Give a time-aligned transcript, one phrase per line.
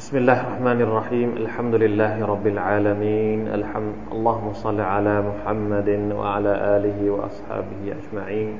[0.00, 6.98] بسم الله الرحمن الرحيم الحمد لله رب العالمين الحمد اللهم صل على محمد وعلى آله
[7.10, 8.50] وأصحابه أجمعين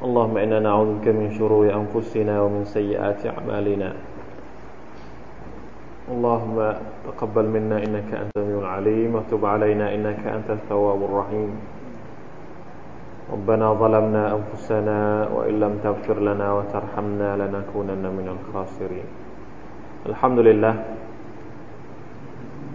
[0.00, 3.90] اللهم إنا نعوذ بك من شرور أنفسنا ومن سيئات أعمالنا
[6.08, 6.56] اللهم
[7.04, 11.50] تقبل منا إنك أنت السميع العليم وتب علينا إنك أنت التواب الرحيم
[13.33, 14.99] ربنا ظلمنا أنفسنا
[15.35, 19.07] وإن لم تغفر لنا وترحمنا لنكونن من الخاسرين
[20.05, 20.75] الحمد لله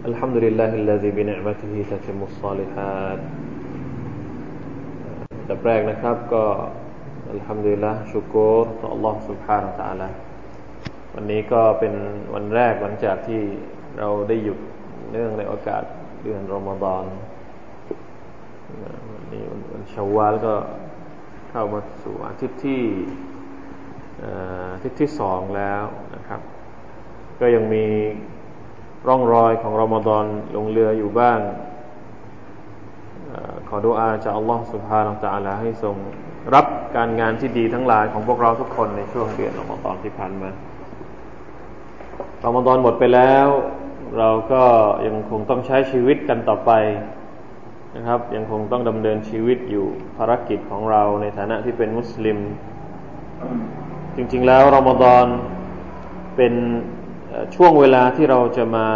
[0.05, 3.21] الحمد لله الذي بنعمته تتم الصالحات
[5.45, 6.43] แต่แรกนะครับก็
[7.31, 10.09] อัลฮัมดุลิลละชุกรต่อ Allah سبحانه และ تعالى
[11.15, 11.93] วันนี้ก็เป็น
[12.33, 13.41] วันแรกหลังจากที่
[13.97, 14.59] เราได้หยุด
[15.11, 15.83] เนื่องในโอกาส
[16.23, 17.03] เดือนรอมฎอน
[19.02, 19.02] วั
[19.34, 20.54] นนี้วันชาวาลก็
[21.50, 22.82] เข้ามาสู่อาทิตย์ที่
[24.74, 25.82] อาทิตย์ที่สองแล้ว
[26.14, 26.40] นะครับ
[27.40, 27.86] ก็ยังมี
[29.08, 30.24] ร่องรอยของรอมฎอน
[30.56, 31.38] ลงเรืออยู่บ้าง
[33.68, 35.96] ขอดุอาจากอัลลอฮฺสุบฮานาอัลลอฮให้ทรง
[36.54, 40.50] รับการงานที่ดีทั้งหลายของพวกเราทุกคนในช่วงเดือนรอมฎอนที่ผ่านมา
[42.44, 43.48] รอมฎอนหมดไปแล้ว
[44.18, 44.62] เราก็
[45.06, 46.70] ยังคงต้องใช้ชีวิตกันต่อไป
[47.96, 52.38] นะครับ ยังคงต้องดำเนินชีวิตอยู่ภารกิจของเราในฐานะที่เป็นมุสลิม
[54.16, 55.26] จริงๆแล้วรอมฎอน
[56.36, 56.54] เป็น
[57.56, 58.86] ช่วงเวลาที่เราจะมา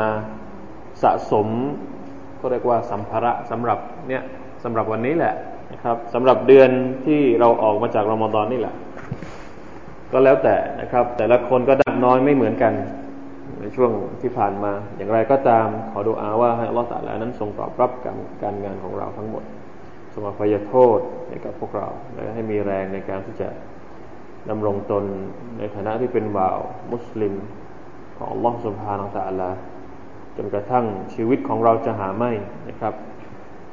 [1.03, 1.49] สะสม
[2.41, 4.23] ก็เรียกว่าสัมภาระสำหรับเนี่ย
[4.65, 5.35] สำหรับวันนี้แหละ
[5.73, 6.71] นะครับสำหรับเดือน
[7.07, 8.75] ที่เราออกมาจากรอมฎอนนี่แหละ
[10.12, 12.73] ก็แล้วแต่นะครับ แต่ละคนก็ดับน้อยไม่เหมือนกัน
[13.61, 13.92] ในช่วง
[14.23, 19.45] ที่ผ่านมา อย่างไรก็ตามขอดูอาว่าให้อัลลอฮฺตาลานั้นทรงตอบรับการการงานของเราทั้งหมด
[20.15, 23.48] ทรงอภัยโทษให้กับพวกเรา และให้มีแรงในการที่จะ
[24.50, 25.05] ดำรงตน
[25.59, 26.59] ในฐานะที่เป็นบ่าว
[26.92, 27.34] มุสลิม
[28.17, 29.50] ของอัลลอฮฺสุบฮานาตะลา
[30.37, 30.84] จนกระทั่ง
[31.15, 32.33] ชีวิตของเราจะหาไม่
[32.69, 32.94] นะครับ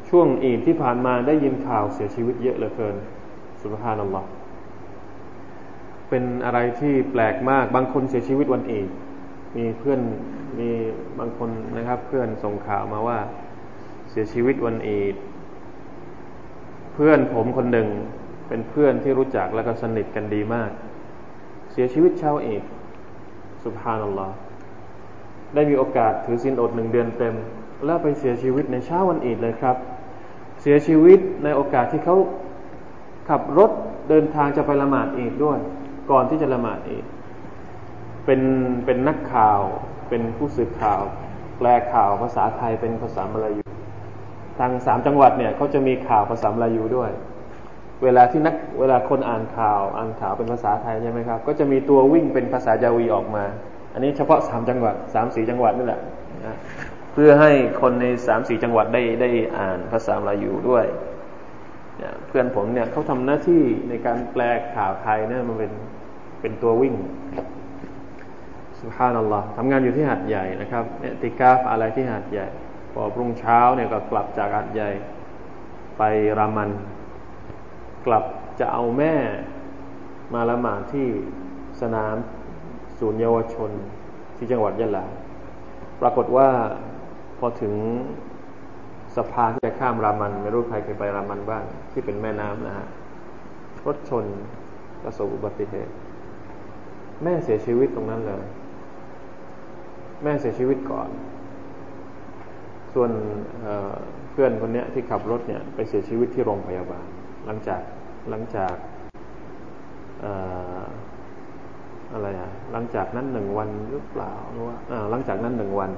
[0.09, 2.95] ช่วงอีดที่ผ่านมาได้ยินข่าวเสียชีวิตเยอะเหลือเกิน
[3.63, 4.27] สุบฮานัลลอฮ์
[6.09, 8.89] เป็นอะไรที่แปลกมากบางคนเสียชีวิตวันอีด
[9.57, 9.99] มีเพื่อน
[10.59, 10.69] มี
[11.19, 13.19] บางคนนะครับ เพื่อนส่งข่าวมาว่า
[14.09, 15.15] เสียชีวิตวันอีด
[16.93, 17.87] เพื่อนผมคนหนึ่ง
[18.47, 20.71] เป็นเพื่อนที่รู้จักแล้วก็สนิทกันดีมาก
[21.71, 22.63] เสียชีวิตเช้าอีด
[23.63, 24.35] สุภานัลลอฮ์
[25.53, 27.35] ได้มีโอกาสถือศีลอดหนึ่งเดือนเต็ม
[27.85, 29.75] แล้วไปเสียชีวิตในเช้าวันอีดเลยครับ
[30.61, 32.15] เสียชีวิตในโอกาสที่เขา
[33.29, 33.71] ขับรถ
[34.09, 35.59] เดินทางจะไปละหมาดอีดด้วย
[36.11, 37.05] ก่อนที่จะละหมาดอีด
[38.25, 38.41] เป็น
[38.85, 39.61] เป็นนักข่าว
[40.09, 41.01] เป็นผู้สื่อข่าว
[41.57, 43.63] แปลข่าวภาษาไทยเป็นภาษามลายู
[44.59, 47.11] ทางสามจังหวัดเนี่ยเขาจะมีข่าวภาษามลายูด้วย
[48.03, 53.43] เวลาที่นักเวลาคนอ่านข่าวอ่านข่าวเป็นภาษาไทยใช่ไหมครับ ก็จะมีตัววิ่งเป็นภาษายาวีออกมา
[53.93, 56.01] อันนี้เฉพาะสามจังหวัดสามสี่จังหวัดนี่แหละ
[56.45, 56.55] นะ
[57.13, 60.85] เพื่อให้คนในสามสี่จังหวัดได้ได้อ่านภาษามลายูด้วย
[62.27, 64.41] เพื่อนผมเนี่ยเขาทำหน้าที่ในการแปล
[64.75, 65.71] ข่าวไทยเนี่ยมันเป็น
[66.41, 66.95] เป็นตัววิ่ง
[68.85, 72.47] สุฮานัลลอฮ์ทำงานอยู่ที่หัดใหญ่นะครับเนติกาฟอะไรที่หัดใหญ่
[72.93, 74.89] พอพรุ่งเช้าเนี่ยก็กลับจากหัดใหญ่
[75.97, 76.03] ไป
[76.39, 76.71] รามัน
[78.05, 78.23] กลับ
[78.59, 79.15] จะเอาแม่
[80.33, 81.07] มาละหมาดที่
[81.81, 82.15] สนาม
[82.99, 83.71] ศูนย์เยาวชน
[84.37, 85.05] ที่จังหวัดยะลา
[86.01, 86.49] ปรากฏว่า
[87.39, 87.73] พอถึง
[89.15, 92.87] สะพานที่จะข้ามรามัน ไม่รู้ใครเคยไปรามันบ้าง ที่เป็นแม่น้ำนะฮะ
[93.85, 94.25] รถชน
[95.03, 95.93] ประสบอุบัติเหตุ
[97.23, 98.45] แม่เสียชีวิตตรงนั้นเลย
[100.25, 101.09] แม่เสียชีวิตก่อน
[102.93, 103.11] ส่วน
[104.31, 107.05] เพื่อนคนนี้ที่ขับรถเนี่ยไปเสียชีวิตที่โรงพยาบาล
[107.45, 107.81] หลังจาก
[108.29, 108.73] หลังจาก
[112.13, 114.75] อะไรอะหลังจากนั้นหนึ่งวันหรือเปล่าหรือว่า
[115.11, 115.91] หลังจากนั้นหนึ่งวัน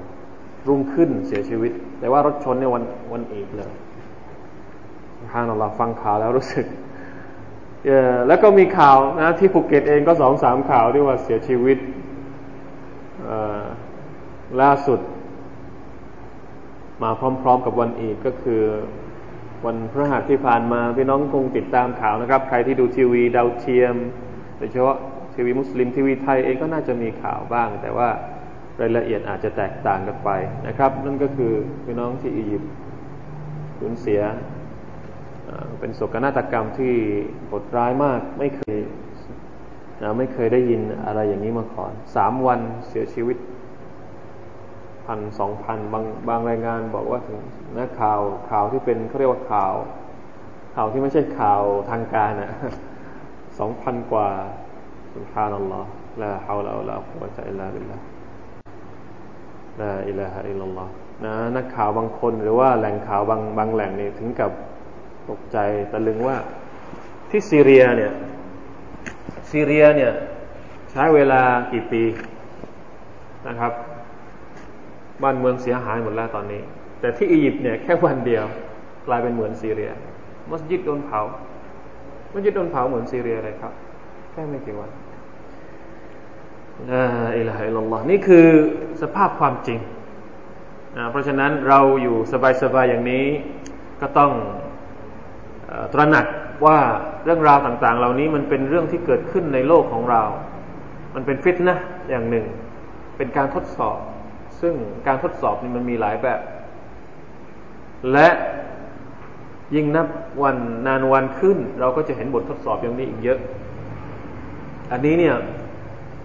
[0.68, 3.72] รุ่งขึ้นเสียชีวิต แต่ว่ารถชนเนี่ยวันวันอีกเลย
[5.32, 6.66] ทางเราฟังข่าวแล้วรู้สึก
[8.28, 11.78] แล้วก็มีข่าวนะที่ภูเก็ตเองก็สองสามข่าวที่ว่าเสียชีวิต
[14.62, 15.00] ล่าสุด
[17.02, 17.10] มา
[17.42, 18.62] พร้อม ๆ กับวันอีกก็คือ
[19.66, 23.94] วันพระหัสที่ผ่านมาพี่น้องคงติดตามข่าวนะครับ ใครที่ดูทีวีดาวเทียม
[24.56, 24.96] โดยเฉพาะ
[25.34, 28.08] ทีวีมุสลิมทีวีไทยเองก็น่าจะมีข่าวบ้าง แต่ว่า
[28.80, 30.30] รายละเอียดอาจจะแตกต่างกันไป
[30.66, 31.52] นะครับ นั่นก็คือ
[31.84, 32.70] พี่น้องที่อียิปต์
[33.78, 34.20] สูญเสีย
[35.80, 36.94] เป็นโศกนาฏกรรมที่
[37.46, 38.76] โหดร้ายมากไม่เคย
[40.18, 43.36] ไม่เคยได้ยินอะไรอย่างนี้มาก่อนสามวันเสียชีวิต
[45.08, 47.38] พันสองพันบางบางรายงานบอกว่าถึง
[47.78, 48.20] นักข่าว
[48.50, 49.74] ข่าวที่เป็นเขาเรียกว่าข่าว
[50.74, 52.50] ข่าวที่ไม่ใช่ข่าวทางการอะ
[53.58, 54.28] สองพันกว่า
[55.14, 55.90] สุภานัลลอฮ์
[56.22, 57.96] ลาฮาวลาลาฮุวะตะอิลลาบิลลา
[59.80, 60.92] ลาอิลาฮะอิลลัลลอฮ์
[61.24, 64.50] นะนักข่าวบางคนหรือว่าแหล่งข่าวบางบางแหล่งนี่ถึงกับ
[65.28, 65.58] ตกใจ
[65.92, 66.36] ตะลึงว่า
[67.30, 68.12] ที่ซีเรียเนี่ย
[69.50, 70.12] ซีเรียเนี่ย
[70.90, 72.02] ใช้เวลากี่ปี
[73.48, 73.72] นะครับ
[75.22, 76.62] บ้านเมืองเสียหายหมดแล้วตอนนี้
[77.00, 78.44] แต่ที่อียิปต์เนี่ยแค่วันเดียว
[79.06, 79.90] กลายเป็นเหมือนซีเรีย
[80.50, 81.20] มัสยิดโดนเผา
[82.32, 83.72] มัสยิดโดนเผาเหมือนซีเรียเลยครับ
[84.32, 84.90] แค่ไม่กี่วัน
[86.90, 87.02] นะ
[87.38, 88.46] อิลาฮิลลอฮ์นี่คือ
[89.02, 89.78] สภาพความจริง
[90.96, 92.16] นะเพราะฉะนั้นเราอยู่
[92.62, 93.24] สบายๆอย่างนี้
[94.00, 94.32] ก็ต้อง
[95.92, 96.26] ตระหนัก
[96.66, 96.78] ว่า
[97.24, 100.22] เรื่องราวต่าง ๆ เหล่านี้มันเป็นเรื่องที่เกิดขึ้นในโลกของเรา
[101.14, 101.78] มันเป็นฟิตนะ
[102.10, 102.46] อย่างหนึ่ง
[103.16, 103.98] เป็นการทดสอบ
[104.60, 104.74] ซึ่ง
[105.06, 106.40] การทดสอบนี่มันมีหลายแบบ
[108.12, 108.28] และ
[109.74, 110.06] ยิ่งนับ
[110.42, 110.56] วัน
[110.86, 113.38] นานวันขึ้น เราก็จะเห็นบททดสอบอย่างนี้อีกเยอะ
[114.92, 115.36] อันนี้เนี่ย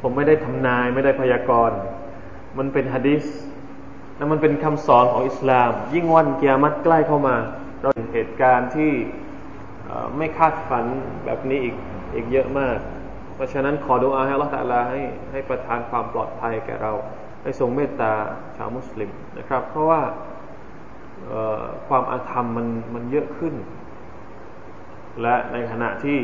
[0.01, 1.77] ผมไม่ได้ทำนายไม่ได้พยากรณ์
[2.57, 3.24] มันเป็นฮะดิษ
[4.18, 7.35] และมันเป็นคำสอนของอิสลาม ยิ่งวันเกียรติใกล้เข้ามา
[7.81, 8.91] เราเห็นเหตุการณ์ที่
[10.18, 10.85] ไม่คาดฝัน
[11.25, 11.75] แบบนี้อีก
[12.15, 12.77] อีกเยอะมาก
[13.35, 15.01] เพราะฉะนั้นขอดูอาให้ละตะลาให้
[15.31, 16.91] ให้ประทานความปลอดภัยแก่เรา
[17.44, 18.13] ให้ทรงเมตตา
[18.57, 20.01] ชาวมุสลิมนะครับ เพราะว่า
[21.88, 23.56] ความอาธรรมมันมันเยอะขึ้น
[25.22, 26.19] และในขณะที่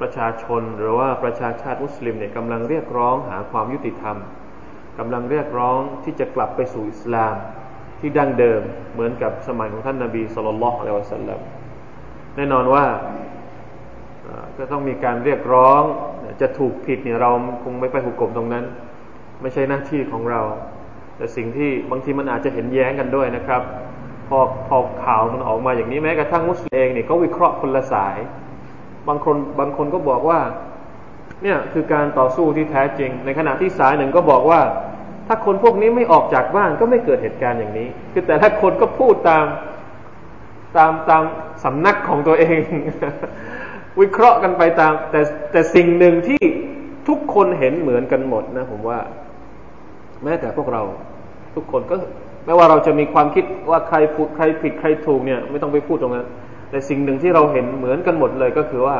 [0.00, 4.16] ประชาชนหรือว่าประชาชาติมุสลิมเนี่ยกำลังเรียกร้องหาความยุติธรรม
[4.98, 7.34] กำลังเรียกร้องที่จะกลับไปสู่อิสลาม
[8.00, 11.40] ที่ดั้งเดิมเหมือนกับสมัยของท่านนาบีสุลต่านละอัลลอฮฺสัลลัม
[12.36, 12.84] แน่นอนว่า
[14.58, 15.82] ก็ต้องมีการเรียกร้อง
[16.40, 17.30] จะถูกผิดเนี่ยเรา
[17.62, 18.64] คงไม่ไปหุกกลมตรงนั้น
[19.42, 20.42] ไม่ใช่หน้าที่ของเรา
[21.16, 23.62] แต่สิ่งที่บางทีมันอาจจะเห็นแย้งกันด้วยนะครับ
[24.28, 24.38] พอ
[24.68, 28.16] พอข่าวมันออกมาอย่างนี้แม้กระทั่งมุสลิมเองเนี่ยก็วิเคราะห์คนละสาย
[29.08, 30.40] บางคนบางคนก็บอกว่า
[31.42, 34.60] เนี่ยคือการต่อสู้ที่แท้จริง ในขณะที่สายหนึ่งก็บอกว่า
[35.26, 39.46] ถ้าคนพวกนี้ไม่ออกจากบ้านก็ไม่เกิดเหตุการณ์อย่างนี้ คือแต่ละคนก็พูดตาม
[40.76, 41.22] ตามตาม
[41.64, 42.58] สำนักของตัวเอง
[44.00, 45.20] วิเคราะห์กันไปตาม แต่
[45.52, 46.42] แต่สิ่งหนึ่งที่
[47.08, 48.98] ทุกคนเห็นเหมือนกันหมดนะผมว่า
[50.24, 50.82] แม้แต่พวกเรา
[51.54, 51.94] ทุกคนก็
[52.44, 56.26] ไม่ว่าเราจะมีความคิดว่าใครพูดใครผิดใครถูกเนี่ยไม่ต้องไปพูดตรงนั้น
[56.70, 58.96] แต่สิ่งหนึ่งที่เราเห็นเหมือนกันหมดเลยก็คือว่า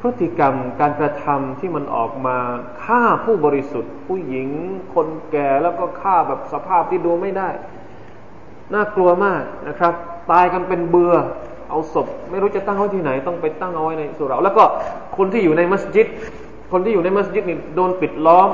[0.00, 2.36] พฤติกรรมการกระทำที่มันออกมา
[2.84, 4.48] ฆ่าผู้บริสุทธิ์ ผู้หญิง
[4.94, 7.48] คนแก่แล้วก็ฆ่าแบบสภาพที่ดูไม่ได้
[8.74, 9.94] น่ากลัวมากนะครับ
[10.30, 11.14] ตายกันเป็นเบือ
[11.70, 14.64] เอาศพ ไม่รู้จะตั้งไว้ที่ไหน ต้องไปตั้งเอาไว้ในสุราแล้วก็
[15.16, 16.06] คนที่อยู่ในมัสยิด
[16.72, 18.50] คนที่อยู่ในมัสยิดนี่โดนปิดล้อม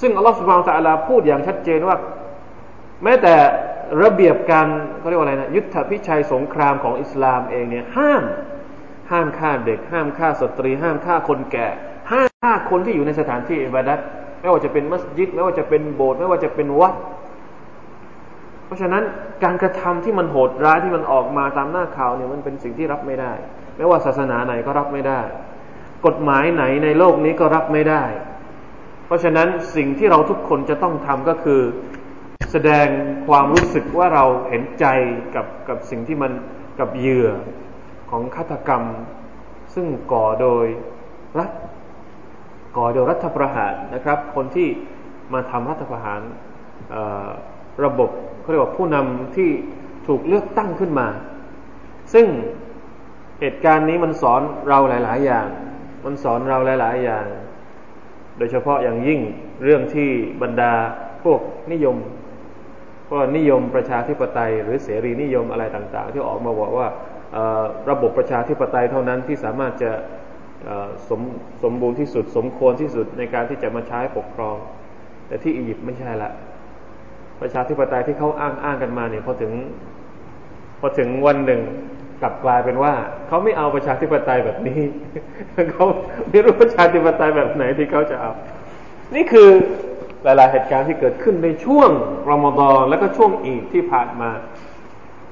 [0.00, 1.96] ซึ่งอัลลอฮฺสุบานตะลาพูดอย่างชัดเจนว่า
[3.04, 3.34] แม้แต่
[4.02, 4.66] ระเบียบการ
[4.98, 8.22] เขาเรียกว่าอะไรนะยุทธพิชัยสงครามของอิสลามเองเนี่ยห้าม
[9.10, 11.68] ห้ามฆ่าเด็ก ห้ามฆ่าสตรี ห้ามฆ่าคนแก่
[12.12, 13.98] ห้ามฆ่าคนที่อยู่ในสถานที่อิบาดัต
[14.40, 16.94] ไม่ว่าจะเป็นมัสยิดไม่ว่าจะเป็นโบสถ์ไม่ว่าจะเป็นวัด
[18.66, 19.02] เพราะฉะนั้น
[19.44, 23.32] การกระทำที่มันโหดร้ายที่มันออกมาตามหน้าข่าวเนี่ยมันเป็นสิ่งที่รับไม่ได้
[23.76, 25.20] ไม่ว่าศาสนาไหนก็รับไม่ได้
[26.06, 28.02] กฎหมายไหนในโลกนี้ก็รับไม่ได้
[29.10, 31.60] เพราะฉะนั้นสิ่งที่เราทุกคนจะต้องทำก็คือ
[32.52, 32.86] แสดง
[33.28, 34.86] ความรู้สึกว่าเราเห็นใจ
[35.34, 36.32] กับกับสิ่งที่มัน
[36.78, 37.28] กับเหยื่อ
[38.10, 38.82] ของฆาตกรรม
[39.74, 40.66] ซึ่งก่อโดย
[41.38, 41.50] รัฐ
[42.76, 44.68] ก่อโดยรัฐประหารนะครับ คนที่
[45.32, 46.20] มาทำรัฐประหาร
[47.84, 49.50] ระบบเขาเรียกว่าผู้นำที่
[50.06, 51.08] ถูกเลือกตั้งขึ้นมา
[52.14, 52.26] ซึ่ง
[53.40, 55.46] เหตุการณ์นี้มันสอนเราหลาย ๆ อย่าง
[56.04, 57.26] มันสอนเราหลาย ๆ อย่าง
[58.40, 59.20] โดยเฉพาะอย่างยิ่ง
[59.64, 60.10] เรื่องที่
[60.42, 60.72] บรรดา
[61.24, 61.40] พวก
[61.72, 61.96] นิยม
[63.08, 66.88] พวกนิยมประชาธิปไตย หรือเสรีนิยมอะไรต่าง ๆ ที่ออกมาบอกว่า
[67.90, 69.90] ระบบประชาธิปไตยเท่านั้นที่สามารถจะ
[71.08, 71.20] สม
[71.62, 74.56] สมบูรณ์ที่สุด สมควรที่สุดในการที่จะมาใช้ปกครอง
[75.26, 76.30] แต่ที่อียิปต์ไม่ใช่ละ
[77.40, 79.52] ประชาธิปไตยที่เขาอ้างอ้างกันมาเนี่ยพอถึง
[80.80, 81.60] พอถึงวันหนึ่ง
[82.22, 82.92] กลับกลายเป็นว่า
[83.28, 84.80] เขาไม่เอาประชาธิปไตยแบบนี้
[85.72, 85.86] เขา
[86.30, 88.32] ไม่รู้ประชาธิปไตยแบบไหนที่เขาจะเอา
[89.14, 89.48] นี่คือ
[90.24, 91.90] หลาย ๆ เหตุการณ์ที่เกิดขึ้นในช่วง
[92.30, 94.30] รอมฎอนและก็ช่วงอีกที่ผ่านมา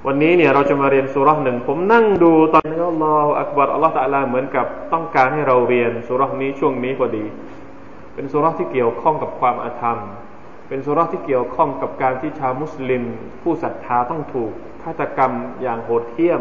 [0.06, 7.24] วันนี้เนี่ยเราจะมาเรียนสุรษหนึ่งผมนั่งดูตอนนี้อัลลอฮฺอักบารอัลลอฮฺตะลาเหมือนกับต้องการให้เราเรียนสุรษนี้ช่วงนี้พอดี
[8.14, 9.98] เป็นสุรษที่เกี่ยวข้องกับความอาธรรม
[10.68, 13.02] เป็นสุรษที่เกี่ยวข้องกับการที่ชาวมุสลิม
[13.42, 14.52] ผู้ศรัทธาต้องถูก
[14.82, 16.36] ฆาตกรรมอย่างโหดเหี้ย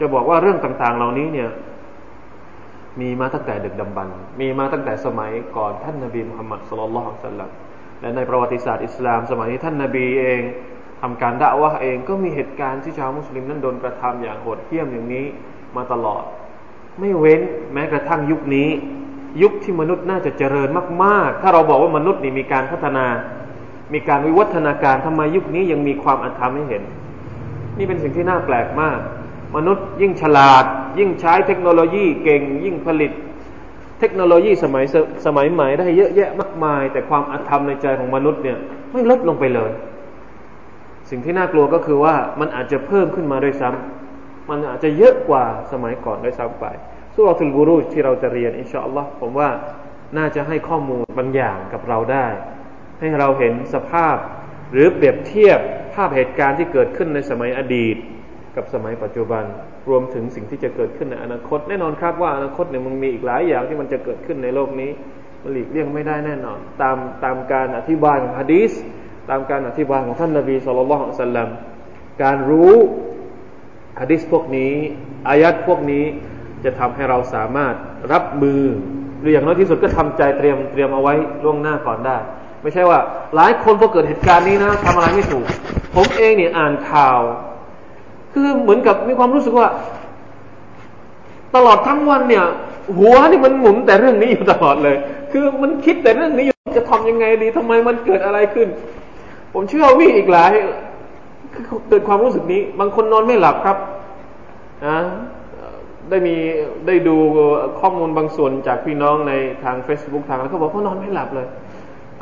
[0.00, 1.50] จะบอกว่าเรื่องต่างๆ เหล่านี้เนี่ย
[3.00, 4.08] มีมาตั้งแต่ดึกดำบรร
[4.40, 7.50] มีมาตั้งแต่สมัยก่อนท่านนบีมุฮัมมัดสุลลัลฮุสัลลัม
[8.00, 10.40] และในประวัติศาสตร์อิสลาม สมัยที่ท่านนบีเอง
[11.00, 15.26] ทำการด่าวะเองก็มีเหตุการณ์ที่ชาวมุสลิมนั้นโดนกระทำอย่างโหดเหี้ยมอย่างนี้
[15.76, 16.22] มาตลอด
[17.00, 17.40] ไม่เว้น
[17.72, 18.68] แม้กระทั่งยุคนี้
[19.42, 20.68] ยุคที่มนุษย์น่าจะเจริญ
[21.04, 23.06] มาก ๆ ถ้าเราบอกว่ามนุษย์นี่มีการพัฒนา
[23.94, 26.82] มีการวิวัฒนาการทำไมยุคนี้ยังมีความอธรรมให้เห็น
[27.78, 28.98] นี่เป็นสิ่งที่น่าแปลกมาก
[29.56, 30.64] มนุษย์ยิ่งฉลาด
[30.98, 33.12] ยิ่งใช้เทคโนโลยีเก่ง ยิ่งผลิต
[34.00, 34.84] เทคโนโลยีสมัย
[35.26, 38.58] สมัยใหม่ได้เยอะแยะมากมาย แต่ความอาธรรมในใจของมนุษย์เนี่ย
[38.92, 39.70] ไม่ลดลงไปเลย
[41.10, 46.66] สิ่งที่น่ากลัวก็คือว่ามันอาจจะเพิ่มขึ้นมาด้วยซ้ำมันอาจจะเยอะกว่าสมัยก่อนด้วยซ้ำไป
[47.14, 49.50] สุรทุลบูรุษที่เราจะเรียนอินชาอัลลอฮ์ผมว่า
[50.16, 52.26] น่าจะให้ข้อมูลบางอย่างกับเราได้
[53.00, 54.16] ให้เราเห็นสภาพ
[54.72, 55.58] หรือเปรียบเทียบ
[55.94, 57.96] ภาพเหตุการณ์ที่เกิดขึ้นในสมัยอดีต
[58.56, 59.44] กับสมัยปัจจุบัน
[59.88, 64.90] รวมถึงสิ่งที่จะเกิดขึ้นในอนาคต แน่นอนครับว่าอนาคตเนี่ยมันมีอีกหลายอย่างที่มันจะเกิดขึ้นในโลกนี้
[65.42, 68.72] มันหลีกเลี่ยงไม่ได้แน่นอน ตามตามการอธิบายของฮะดีส
[69.30, 71.48] ตามการอธิบายของท่านนบีสุลต่านสัลลัม
[72.22, 72.74] การรู้
[74.00, 74.72] ฮะดีสพวกนี้
[75.28, 76.04] อายัดพวกนี้
[76.64, 77.74] จะทำให้เราสามารถ
[78.12, 78.62] รับมือ
[79.20, 82.16] หรืออย่างน้อยที่สุดก็ทำใจเตรียมเตรียมเอาไว้ล่วงหน้าก่อนได้
[82.62, 82.98] ไม่ใช่ว่า
[83.36, 85.44] หลายคนพอเกิดเหตุการณ์นี้นะทำอะไรไม่ถูก
[85.94, 87.20] ผมเองเนี่ยอ่านข่าว
[88.34, 89.68] คือเหมือนกับมีความรู้สึกว่า
[91.54, 92.44] ตลอดทั้งวันเนี่ย
[92.96, 94.96] หัวนี่มันหมุนแต่เรื่องนี้อยู่ตลอดเลย
[95.32, 98.68] คือมันคิดแต่เรื่องนี้อยู่จะทำยังไงดีทำไมมันเกิดอะไรขึ้น
[99.52, 100.50] ผมเชื่อว่าอีกหลาย
[101.88, 103.76] เกิดความรู้สึกนี้ บางคนนอนไม่หลับครับ
[104.86, 104.98] นะ
[106.10, 106.36] ได้มี
[106.86, 107.16] ได้ดู
[107.80, 109.32] ข้อมูลบางส่วนจากพี่น้องใน
[109.64, 111.46] ทาง Facebook ทางแล้วเขาบอกเขานอนไม่หลับเลย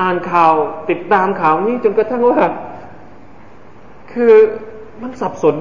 [0.00, 0.54] อ่านข่าว
[0.90, 2.40] ติดตามข่าวนี้จนกระทั่งว่า
[4.12, 4.32] คือ
[5.02, 5.54] มันสับสน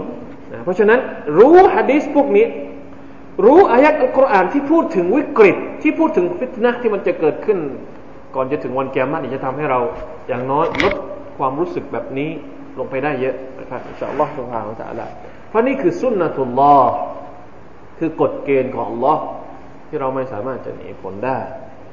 [0.52, 1.00] นะเพราะฉะนั้น
[1.38, 2.46] รู้ฮะดีษพวกนี้
[3.46, 7.60] รู้อายัดอัลกุรอานที่พูดถึงวิกฤต ที่พูดถึงฟิตนะที่มันจะเกิดขึ้น
[8.36, 9.80] ก่อนจะถึงวันแกมนี่จะทำให้เรา
[10.28, 10.96] อย่างน้อยลด
[11.38, 12.30] ความรู้สึกแบบนี้
[12.80, 15.12] ลงไปได้เยอะนะครับอินชาอัลลอฮฺสุบฮานาอัลลอฮฺ
[15.50, 16.92] เพราะนี่คือสุนนะตุลลอฮ์
[18.00, 19.18] คือกฎเกณฑ์ของ Allah
[19.88, 21.40] ที่เราไม่สามารถจะหนีพ้นได้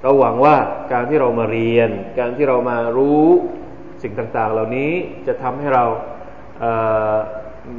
[0.03, 0.57] เราหวังว่า
[0.93, 3.27] การที่เรามาเรียน การที่เรามารู้
[4.03, 4.93] สิ่งต่าง ๆ เหล่านี้
[5.27, 5.85] จะทำให้เรา
[6.61, 6.62] เ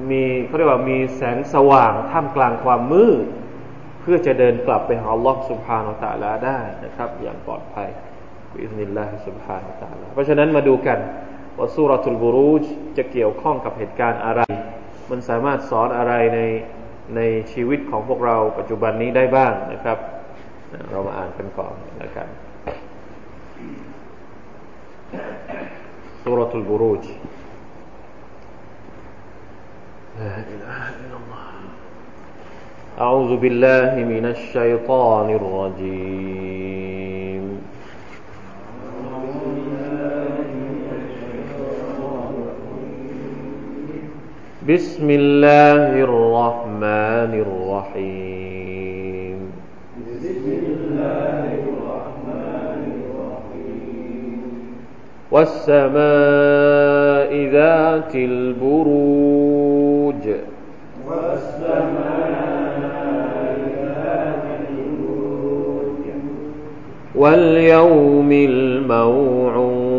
[0.10, 3.26] มีเขาเรียกว่ามีแสงสว่างท่ามกลางความมืด
[4.02, 7.90] เพื่อจะเดินกลับไปหาล็อกสุภาโนตาลาได้นะครับ อย่างปลอดภัย
[8.62, 11.00] อิสนิลลาฮิสุภาโนตาลาเพราะฉะนั้นมาดูกัน
[11.58, 12.64] ว่าสุรทูลบุรูจ
[12.98, 14.42] จะเกี่ยวข้องกับเหตุการณ์อะไร
[15.10, 16.40] มันสามารถสอนอะไรใน
[17.16, 17.22] ใน
[17.54, 19.98] ชีวิตของพวกเราปัจจุบันนี้ได้บ้างนะครับ
[20.92, 22.28] เรามาอ่านกันก่อนนะครับ
[26.22, 27.06] สุรทูลบุรูจ
[30.20, 31.48] لا إله إلا الله.
[33.00, 37.46] أعوذ بالله من الشيطان الرجيم.
[44.68, 49.40] بسم الله الرحمن الرحيم.
[50.04, 54.44] بسم الله الرحمن الرحيم
[55.32, 56.89] والسماء
[57.34, 59.30] ذات البروج
[63.84, 66.06] ذات البروج
[67.16, 69.90] واليوم الموعود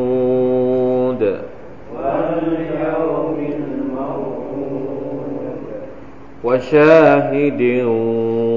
[6.45, 7.61] وشاهد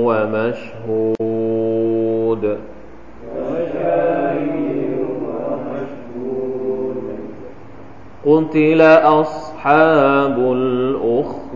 [0.06, 1.23] ومشهود
[8.34, 11.54] قتل أصحاب الأخدود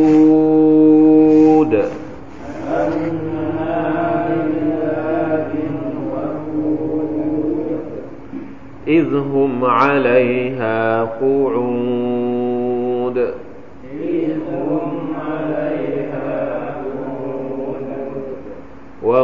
[8.88, 12.08] إذ هم عليها قعود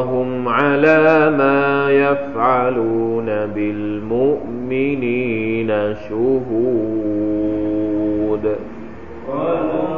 [0.04, 4.88] وهم على ما يفعلون بالمؤمنين
[6.10, 6.96] شهود
[9.30, 9.94] وهم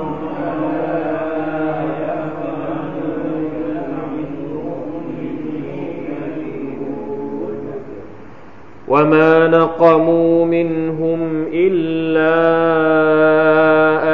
[8.87, 12.35] وما نقموا منهم إلا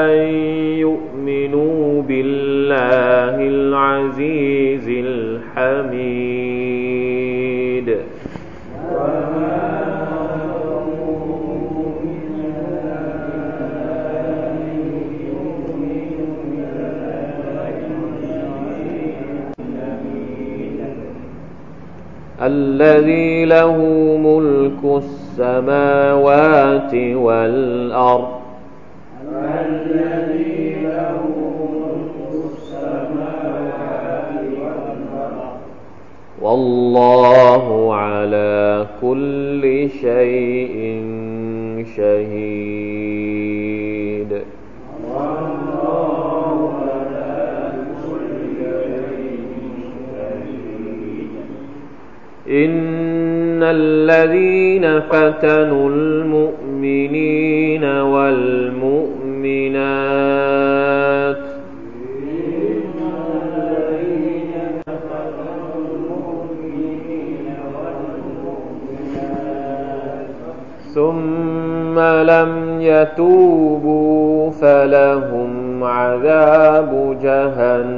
[0.05, 0.17] أن
[0.79, 4.89] يؤمنوا بالله العزيز
[5.62, 6.82] الحميد
[22.41, 23.77] الذي له
[24.18, 28.32] ملك السماوات والأرض.
[29.62, 30.31] الذي
[36.41, 41.03] والله على كل شيء
[41.98, 43.12] شهيد.
[46.81, 47.71] على
[48.03, 49.51] كل شيء
[50.13, 51.33] شهيد
[52.50, 58.81] إن الذين فتنوا المؤمنين والمؤمنات
[73.01, 77.90] يتوبوا فلهم عذاب جهنم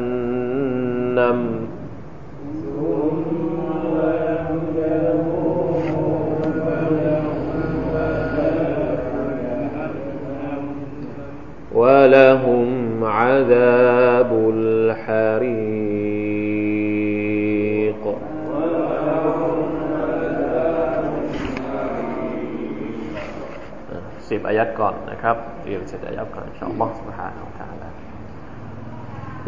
[24.53, 27.89] อายัดก่อนนะครับเรียนสิบอายัดก่อนอินชาอัลลอฮ์ سبحانه และ تعالى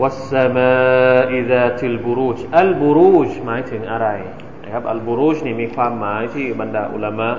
[0.00, 4.09] والسماء ذات البروج البروج หมายถึงอะไร
[4.64, 7.30] นะครับ อัลบูรูจนี่มีความหมายที่บรรดาอุลามะ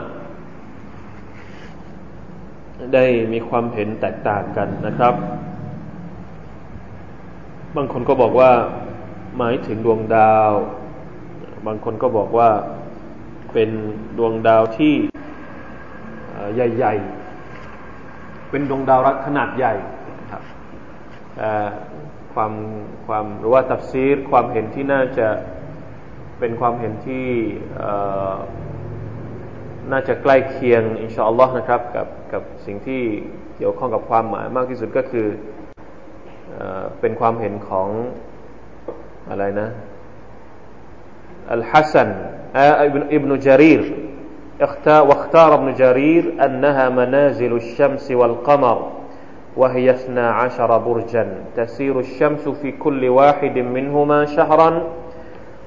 [2.93, 5.13] ได้มีความเห็นแตกต่างกันนะครับ
[7.75, 8.51] บางคนก็บอกว่า
[9.37, 10.51] หมายถึงดวงดาว
[11.67, 12.49] บางคนก็บอกว่า
[13.53, 13.69] เป็น
[14.17, 14.95] ดวงดาวที่
[16.55, 17.24] ใหญ่ๆ
[18.50, 19.74] เป็นดวงดาวขนาดใหญ่
[20.30, 20.42] ครับ
[22.34, 22.52] ความ
[23.06, 25.28] ความหรือว่าตัฟซีรความเห็นที่น่าจะ
[26.38, 27.26] เป็นความเห็นที่
[29.92, 33.02] น่าจะใกล้เคียงอินชาอัลลอฮ์นะครับกับกับสิ่งที่
[33.56, 35.26] เกี่ยวข้องกับความหมายมากที่สุดก็คือ
[37.00, 37.88] เป็นความเห็นของ
[39.30, 39.68] อะไรนะ
[41.52, 42.10] อัลฮัสซัน
[43.14, 43.82] อิบนุจารีร
[44.87, 48.77] واختار ابن جرير أنها منازل الشمس والقمر
[49.57, 54.83] وهي اثنا عشر برجا تسير الشمس في كل واحد منهما شهرا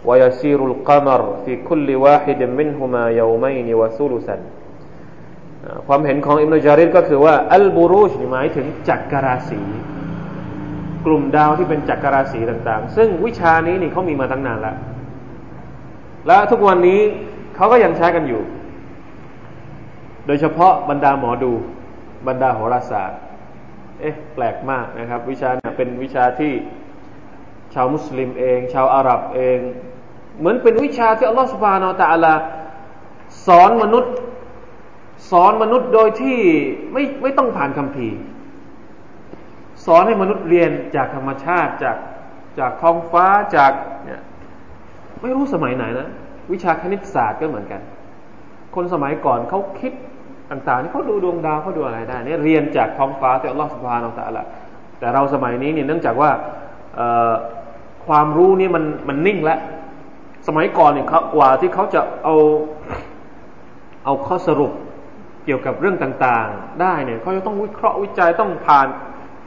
[0.05, 4.38] ويسير القمر في كل واحد منهما يومين وثلثا
[5.88, 9.61] ความเห็นของอิมนุจาริดก็คือว่าอัลบูรูชหมายถึงจักรราศี
[11.07, 14.77] กลุ่มดาวที่เป็นจักรราศีต่างๆ ซึ่งวิชานี้นี่เขามีมาตั้งนานแล้ว
[16.27, 17.01] และทุกวันนี้
[17.57, 18.42] เขาก็ยังใช้กันอยู่
[20.27, 21.53] โดยเฉพาะบรรดาหมอดู
[22.27, 23.19] บรรดาโหราศาสตร์
[24.01, 26.53] เอ๊ะแปลกมากนะครับ วิชาเนี่ยเป็นวิชาที่
[27.73, 29.60] ชาวมุสลิมเอง ชาวอาหรับเอง
[30.39, 32.34] เหมือนเป็นวิชาที่อัลลอฮฺสุบานอตะลา
[33.47, 34.13] สอนมนุษย์
[35.32, 36.39] สอนมนุษย์โดยที่
[36.93, 38.19] ไม่ไม่ต้องผ่านคำพีร์
[39.86, 41.97] สอนให้มนุษย์เรียนจากธรรมชาติจาก
[42.60, 43.71] จากท้องฟ้าจาก
[44.05, 44.21] เนี่ย
[45.21, 46.10] ไม่รู้สมัยไหนนะ
[46.51, 47.82] วิชาคณิตศาสตร์ก็เหมือนกัน
[48.75, 49.93] คนสมัยก่อนเขาคิด
[50.52, 54.44] ต่างๆนี่เขาดูดวงดาวเขาดูอะไรได้เนี่ยเรียนจากท้องฟ้าที่อัลลอฮฺสุบฮานาอัลตะลา
[55.00, 56.32] แต่เราสมัยนี้เนี่ยเนื่องจากว่า
[58.08, 59.60] ความรู้นี่มันมันนิ่งแล้ว
[60.48, 62.36] สมัยก่อนเนี่ยเขากว่าที่เขาจะเอา
[64.06, 64.72] เอาข้อสรุป
[65.46, 68.88] เกี่ยวกับเรื่องต่างๆ ได้เนี่ยเขาจะต้องวิเคราะห์วิจัยต้องผ่าน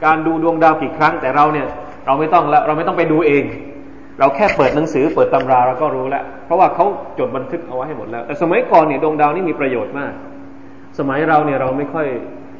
[0.05, 1.67] การดูดวงดาวกี่ครั้ง แต่เราเนี่ย
[2.05, 3.43] เราไม่ต้องแล้วเราไม่ต้องไปดูเอง
[4.19, 6.85] เราแค่เปิดหนังสือเปิดตำราเราก็รู้แล้ว เพราะว่าเขา
[7.19, 10.11] จดบันทึกเอาไว้ให้หมดแล้ว แต่สมัยก่อนเนี่ยดวงดาวนี่มีประโยชน์มาก
[10.99, 12.07] สมัยเราเนี่ยเราไม่ค่อย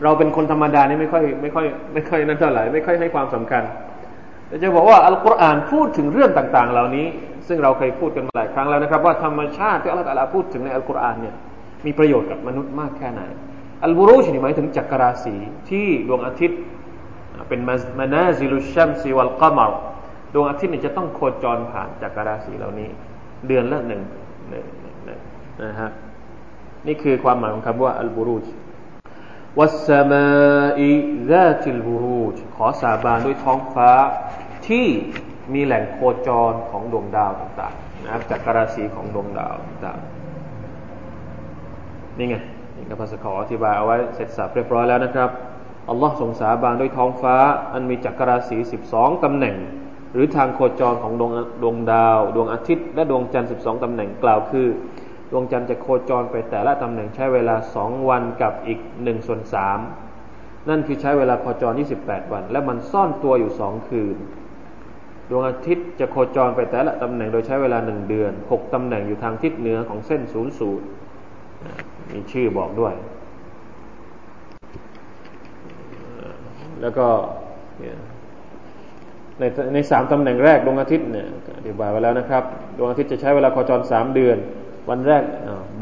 [0.03, 3.63] เราเป็นคนธรรมดานี่ไม่ค่อยไม่ค่อยไม่ค่อยนั่นเท่าไหร่ไม่ค่อยให้ความสำคัญ
[4.47, 7.07] แต่จะบอกว่าอัลกุรอานพูดถึงเรื่องต่าง ๆ เหล่านี้
[7.47, 11.35] ซึ่งเราเคยพูดกันมาหลายครั้งแล้วนะครับ ว่าธรรมชาติที่อัลลอฮฺพูดถึงในอัลกุรอานเนี่ย
[11.85, 13.21] มีประโยชน์กับมนุษย์มากแค่ไหน
[13.83, 15.35] อัลบูรูชนี่หมายถึงจักรราศี
[15.69, 16.59] ที่ดวงอาทิตย์
[17.49, 17.59] เป็น
[17.99, 19.71] มานาซิลุชัมซีวัลกามร
[20.33, 22.89] ดวงอาทิตย์เนี่ยจะต้องโคจรผ่านจักรราศีเหล่านี้
[23.47, 24.01] เดือนละหนึ่ง
[25.63, 25.89] นะฮะ
[26.87, 28.45] นี่คือความหมายของคำว่าอัลบูรูช
[29.59, 30.27] วัสมา
[30.79, 30.91] อิ
[31.29, 33.91] ซาติลบูรูชขอสาบานด้วยท้องฟ้า
[34.67, 34.87] ที่
[35.53, 42.35] มีแหล่งโคจรของดวงดาวต่างๆนะครับจากกราศีของดวงดาวต่างๆนี่ไง
[42.75, 45.29] นี่ก็ภาษาขออธิบายเอาไว้เสร็จสับเรียบร้อยแล้วนะครับ
[45.89, 47.35] อัลลอฮ์ทรงสาบานด้วยท้องฟ้า
[47.73, 49.55] อันมีจักรราศีสิบสองตำแหน่ง
[50.13, 51.31] หรือทางโคจรของดวง
[51.63, 54.67] ดวงดาว ดวงอาทิตย์ และดวงจันทร์สิบสองตำแหน่งกล่าวคือ
[55.33, 59.79] ดวงจันทร์จะโคจรไปแต่ละตำแหน่งใช้เวลาสองวันกับอีกหนึ่งส่วนสาม
[60.69, 64.17] นั่นคือใช้เวลาโคจร 28 วัน และมันซ่อนตัวอยู่สองคืน
[65.29, 70.85] ดวงอาทิตย์จะโคจรไปแต่ละตำแหน่งโดยใช้เวลาหนึ่งเดือนหกตำแหน่งอยู่ทางทิศเหนือของเส้นศูนย์สูตร
[72.13, 72.93] มีชื่อบอกด้วย
[76.81, 77.07] แล้วก็
[79.39, 79.43] ใน
[79.73, 82.43] ในสามตำแหน่งแรกดวงอาทิตย์เนี่ยอธิบายไว้แล้วนะครับ
[82.77, 84.37] ดวงอาทิตย์จะใช้เวลาโคจรสามเดือน
[84.89, 85.23] วันแรก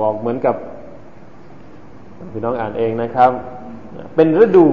[0.02, 0.56] บอกเหมือนกับ
[2.34, 3.32] พี่น้องอ่านเองนะครับ
[4.16, 4.68] เป็นฤดู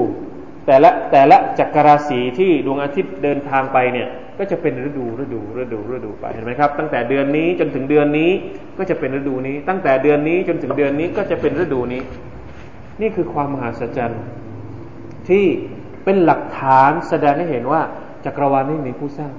[0.67, 8.31] แต่ละแต่ละจักรราศีที่ดวงอาทิตย์เดินทางไปเนี่ย ก็จะเป็นฤดูฤดูฤดูฤดูไปเห็นไหมครับ ตั้งแต่เดือนนี้จนถึงเดือนนี้
[8.79, 12.03] ก็จะเป็นฤดูนี้ ตั้งแต่เดือนนี้จนถึงเดือนนี้ก็จะเป็นฤดูนี้
[13.01, 14.23] นี่คือความมหัศจรรย์
[15.29, 15.45] ที่
[16.05, 17.81] เป็นหลักฐานแสดงให้เห็นว่า
[18.25, 19.33] จักรวาลนี้มีผู้สร้าง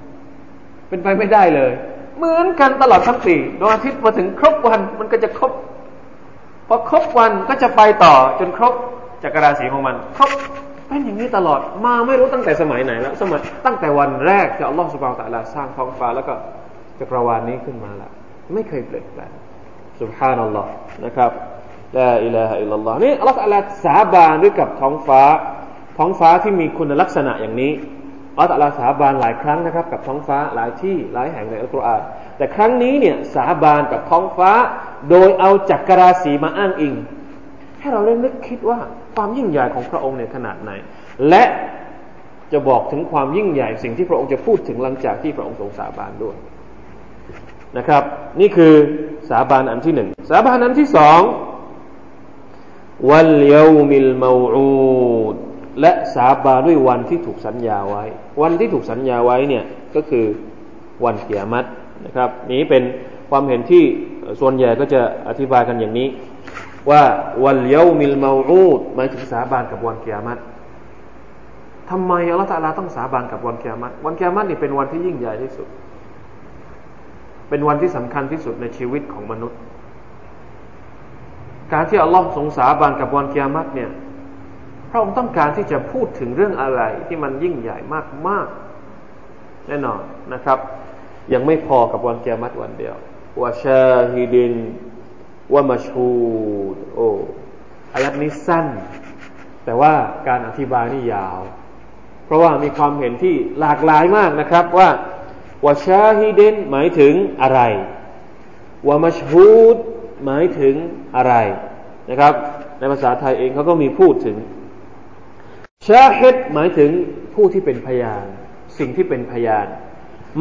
[0.89, 1.71] เป็นไปไม่ได้เลย
[2.19, 5.51] เหมือนกันตลอดทั้งปีดวงอาทิตย์มาถึงครบวันมันก็จะครบ
[6.67, 8.73] พอครบวันก็จะไปต่อจนครบ
[9.23, 10.31] จักรราศีของมัน ครบ
[10.87, 16.33] เป็นอย่างนี้ตลอดมาไม่รู้ตั้งแต่สมัยไหนแล้วสมัยตั้งแต่วันแรกที่อัลลอฮฺสุบานตะลาสร้างท้องฟ้าแล้วก็
[16.99, 18.11] จักรวาลนี้ขึ้นมาแล้ว
[18.53, 19.31] ไม่เคยเปลี่ยนแปลง
[20.01, 20.71] สุบฮานัลลอฮ์
[21.05, 21.31] นะครับ
[21.97, 25.21] ลาอิลาฮะอิลลัลลอฮ์นี่อัลลอฮฺตะลาสาบานด้วยกับท้องฟ้า
[25.97, 27.71] ท้องฟ้าที่มีคุณลักษณะอย่างนี้
[28.37, 32.01] อัลลอฮฺตะลาสาบานหลายครั้งนะครับ กับท้องฟ้าหลายที่หลายแห่งในอัลกุรอาน
[32.37, 34.51] แต่ครั้งนี้เนี่ยสาบานกับท้องฟ้า
[35.09, 36.93] โดยเอาจักรราศีมาอ้างอิง
[37.79, 38.79] ให้เราได้นึกคิดว่า
[39.15, 40.71] ความยิ่งใหญ่ของพระองค์ในขนาดไหน
[41.29, 41.43] และ
[42.51, 46.35] จะบอกถึงความยิ่งใหญ่สิ่งที่พระองค์จะพูดถึงหลังจากที่พระองค์ทรงสาบานด้วย
[47.77, 48.03] นะครับ
[48.39, 48.73] นี่คือ
[49.29, 51.21] สาบานอันที่หนึ่งสาบานอันที่สอง
[53.11, 55.35] วันเยวมิลมาอูด
[55.81, 58.03] และสาบานด้วยวันที่ถูกสัญญาไว้
[58.41, 59.63] วันที่ถูกสัญญาไว้เนี่ย
[59.95, 60.25] ก็คือ
[61.05, 61.67] วันเกียรติ
[62.05, 62.83] นะครับ นี้เป็น
[63.29, 63.83] ความเห็นที่
[64.41, 66.07] ส่วนใหญ่ก็จะอธิบายกันอย่างนี้
[66.89, 67.01] ว่า
[67.45, 70.41] วันเยามิลมาอูดหมายถึงสาบานกับวันเกียรติ
[71.89, 75.67] ทำไมอัลลอฮฺตาลาต้องสาบานกับวันเกียรติวันเกียรตินี่เป็นวันที่ยิ่งใหญ่ที่สุด
[77.49, 79.59] เป็นวันที่สำคัญที่สุดในชีวิตของมนุษย์
[81.73, 83.89] การที่อัลลอฮ์ทรงสาบานกับวันเกียรติเนี่ย
[84.89, 87.77] พระองค์ต้องการที่จะพูดถึงเรื่องอะไรที่มันยิ่งใหญ่
[88.27, 90.01] มากๆแน่นอน
[90.33, 90.57] นะครับ
[91.33, 92.95] ยังไม่พอกับวันเกียรติวันเดียว
[93.41, 94.53] วาชาฮิดิน
[95.53, 96.09] ว่ามาชู
[96.73, 97.09] ดโอ้
[97.93, 98.67] อายัดนี้สั้น
[99.65, 99.93] แต่ว่า
[100.27, 101.39] การอธิบายนี่ยาว
[102.25, 104.89] เพราะว่ามีความเห็นที่หลากหลายมากนะครับว่า
[105.65, 107.61] วาชาฮิเดนหมายถึงอะไร
[108.87, 109.75] วามาชูด
[110.25, 110.75] หมายถึง
[111.15, 111.33] อะไร
[112.09, 112.33] นะครับ
[112.79, 114.35] ในภาษาไทยเองเขาก็มีพูดถึง
[115.87, 116.91] ชาฮิดหมายถึง
[117.33, 118.25] ผู้ที่เป็นพยาน
[118.79, 119.67] สิ่งที่เป็นพยาน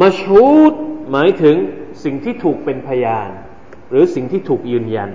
[0.01, 0.72] มาชูด
[1.12, 1.57] หมายถึง
[2.05, 3.31] สิ่งที่ถูกเป็นพยาน
[3.90, 5.11] หรือสิ่งที่ถูกยืนยัน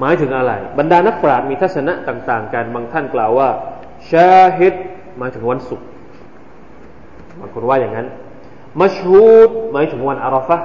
[0.00, 3.48] หมายถึงอะไร บรรดานักปราชญ์มีทัศนะต่างๆกันบางท่านกล่าวว่า
[4.10, 4.74] ชาฮิด
[5.18, 5.86] หมายถึงวันศุกร์
[7.40, 8.06] บางคนว่าอย่างนั้น
[8.82, 10.56] มัชฮูดหมายถึงวันอาราฟะ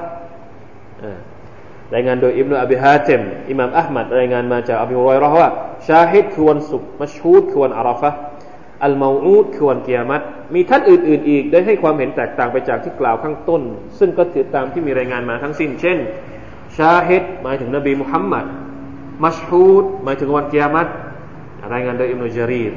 [1.93, 5.49] รายงานโดยอิบนุอับิฮาเตมอิหม่ามอัลมัดรายงานมาจากอับิฮุไรรอว่า
[5.87, 8.11] ชาฮิดคือวันศุกร์มัชฮูดคือวันอาราฟะ
[8.83, 10.23] อัลมาอูดคือวันเกียรติ
[10.55, 13.61] มีท่านอื่น ๆ อีกได้ให้ความเห็นแตกต่างไปจากที่กล่าวข้างต้น
[13.99, 15.97] ซึ่งก็ถือตามที่มีรายงานมาทั้งสิ้น เช่น
[16.77, 18.45] ชาฮิดหมายถึงนบีมุฮัมมัด
[19.25, 20.87] มัชฮูดหมายถึงวันเกิยามัต
[21.73, 22.73] รายงานโดยอิมนุจารีด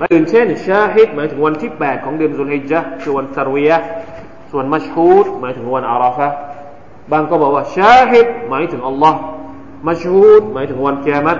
[0.00, 3.78] รายอื่นเช่นชาฮิดหมายถึงวันที่ 8 ของเดือนสุลฮิจญะคือวันตารวียะ
[4.50, 6.28] ส่วนมัชฮูดหมายถึงวันอาราฟะ
[7.12, 9.18] บางก็บอกว่าชาฮิดหมายถึงอัลลอฮ์
[9.88, 11.38] มัชฮูดหมายถึงวันเกิยามัต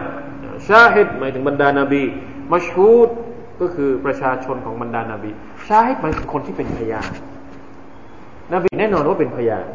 [0.68, 2.04] ชาฮิดหมายถึงบรรดานาบี
[2.52, 3.08] มัชฮูด
[3.60, 5.30] ก็คือประชาชนของบรรดานาบี
[5.68, 7.10] ชาฮิดหมายถึงคนที่เป็นพยาน
[8.52, 9.66] นบีแน่นอนว่าเป็นพยาน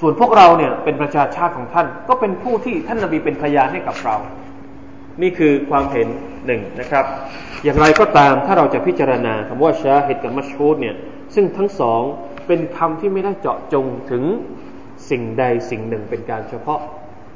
[0.00, 4.16] ส่วนพวกเราเนี่ยเป็นประชาชาติของท่าน ก็เป็นผู้ที่ท่านนบีเป็นพยานให้กับเรา
[5.22, 6.08] นี่คือความเห็น
[6.46, 7.04] หนึ่งนะครับ
[7.64, 10.96] อย่างไรก็ตามถ้าเราจะพิจารณาคำว่าชาฮิดกับมัชฮูดเนี่ย
[11.34, 12.02] ซึ่งทั้งสอง
[12.46, 14.24] เป็นคำที่ไม่ได้เจาะจงถึง
[15.10, 16.80] สิ่งใดสิ่งหนึ่งเป็นการเฉพาะ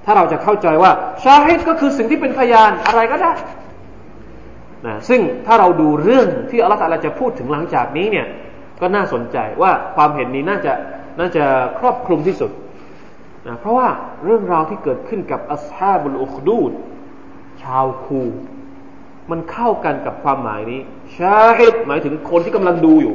[0.05, 0.91] ถ้าเราจะเข้าใจว่า
[1.23, 3.33] ชาฮิดก็คือสิ่งที่เป็นพยานอะไรก็ได้
[4.87, 8.27] นะซึ่งถ้าเราดูเรื่องที่อัลลอฮฺจะพูดถึงหลังจากนี้เนี่ย
[8.81, 10.73] ก็น่าสนใจว่าความเห็นนี้น่าจะ
[11.21, 11.45] น่าจะ
[11.79, 12.51] ครอบคลุมที่สุด
[13.47, 13.89] นะเพราะว่า
[14.25, 16.73] เรื่องราวที่เกิดขึ้นกับอัสฮาบุลอุคดูด
[17.63, 18.23] ชาวคู
[19.31, 20.81] มันเข้ากันกับความหมายนี้
[21.17, 23.15] ชาฮิดหมายถึงคนที่กำลังดูอยู่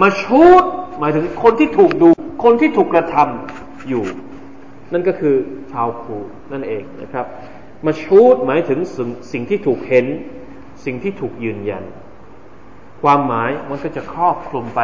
[0.00, 0.64] มาชูด
[1.00, 2.08] หมายถึงคนที่ถูกดู
[2.44, 4.04] คนที่ถูกกระทำอยู่
[4.92, 5.34] นั่นก็คือ
[5.72, 6.16] ชาวคู
[6.52, 7.26] นั่นเองนะครับ
[7.86, 8.78] มาชูดหมายถึง
[9.32, 10.06] สิ่งที่ถูกเห็น
[10.84, 11.84] สิ่งที่ถูกยืนยัน
[13.02, 14.80] ความหมายมันก็จะครอบคลุมไป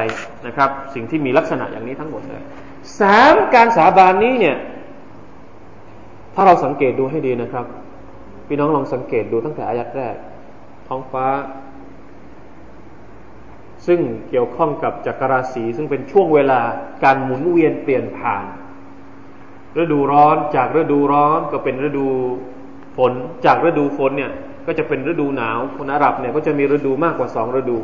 [0.46, 2.42] นะครับ สิ่งที่มีลักษณะอย่างนี้ทั้งหมดเลย
[3.00, 4.56] สามการสาบานนี้เนี่ย
[6.34, 7.66] ถ้าเราสังเกตดูให้ดีนะครับ
[8.46, 10.16] พี่น้องลองสังเกตดูตั้งแต่อายัดแรก
[10.88, 11.26] ท้องฟ้า
[13.86, 16.60] ซึ่งเกี่ยวข้องกับจักรราศีซึ่งเป็นช่วงเวลา
[17.04, 18.44] การหมุนเวียนเปลี่ยนผ่าน
[19.82, 22.06] ฤดูร้อนจากฤดูร้อนก็เป็นฤดู
[22.96, 23.12] ฝน
[23.46, 24.32] จากฤดูฝนเนี่ย
[24.68, 27.76] ก็จะเป็นฤดูหนาวคนอาหรับเนี่ยก็จะมีฤดูมากกว่าสองฤดู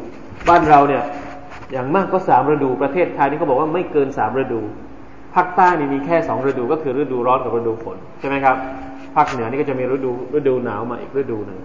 [0.49, 1.03] บ้านเราเนี่ย
[1.73, 4.61] อย่างมากก็สามฤดู ประเทศไทยนี่เขาบอกว่าไม่เกินสามฤดู
[5.35, 8.57] ภาคใต้นี่มีแค่สองฤดูก็คือฤดูร้อนกับฤดูฝนใช่ไหมครับ
[9.15, 11.61] ภาคเหนือนี่ก็จะมีฤดูฤดูหนาวมาอีกฤดูหนึ่ง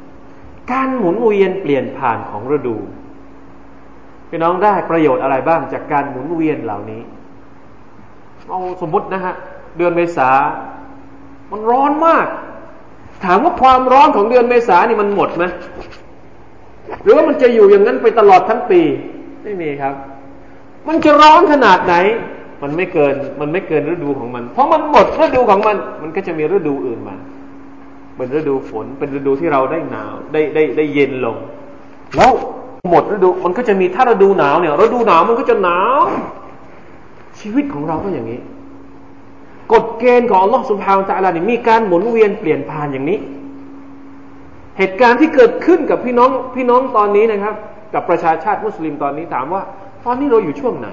[0.71, 2.77] การหมุนเวียนเปลี่ยนผ่านของฤดู
[4.29, 7.01] พี่น้องได้ประโยชน์อะไรบ้างจากการหมุนเวียนเหล่านี้
[8.47, 9.33] เอาสมมตินะฮะ
[9.77, 10.29] เดือนเมษา
[11.51, 12.27] มันร้อนมาก
[13.25, 15.43] ถามว่าความร้อนของเดือนเมษานี่มันหมดไหม
[17.03, 18.81] หรือว่ามันจะอยู่อย่างนั้นไปตลอดทั้งปี
[19.43, 19.93] ไม่มีครับ
[20.87, 21.95] มันจะร้อนขนาดไหน
[22.61, 27.15] มันไม่เกิน มันไม่เกินฤดูของมัน เพราะมันหมดฤดูของมัน มันก็จะมีฤดูอื่นมา
[28.15, 31.37] เป็นฤดูฝน เป็นฤดูที่เราได้หนาว ได้ได้ได้เย็นลง
[32.15, 32.31] แล้ว
[32.89, 36.01] หมดฤดู มันก็จะมีถ้าฤดูหนาวเนี่ยฤดูหนาวมันก็จะหนาว
[37.39, 38.39] ชีวิตของเราก็อย่างนี้
[39.73, 43.19] กฎเกณฑ์ของอัลลอฮฺสุบฮาวตะลานี่ยมีการหมุนเวียนเปลี่ยนผ่านอย่างนี้
[44.77, 47.55] เหตุการณ์ที่เกิดขึ้นกับพี่น้องพี่น้องตอนนี้นะครับ
[47.93, 49.61] กับประชาชาติมุสลิมตอนนี้ถามว่า
[50.05, 50.89] ตอนนี้เราอยู่ช่วงไหน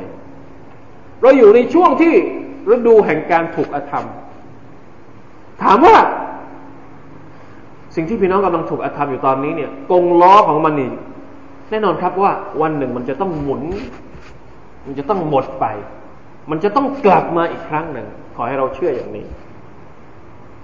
[1.23, 2.13] เราอยู่ในช่วงที่
[2.73, 4.05] ฤดูแห่งการถูกอธรรม
[5.63, 5.97] ถามว่า
[7.95, 10.91] สิ่งที่พี่น้องกำลังถูกอธรรมอยู่ตอนนี้เนี่ยกงล้อของมันนี่
[11.71, 13.63] แน่นอนครับว่าวันหนึ่งมันจะต้องหมุน
[14.87, 15.65] มันจะต้องหมดไป
[16.51, 18.07] มันจะต้องกลับมาอีกครั้งหนึ่ง
[18.37, 19.27] ขอให้เราเชื่ออย่างนี้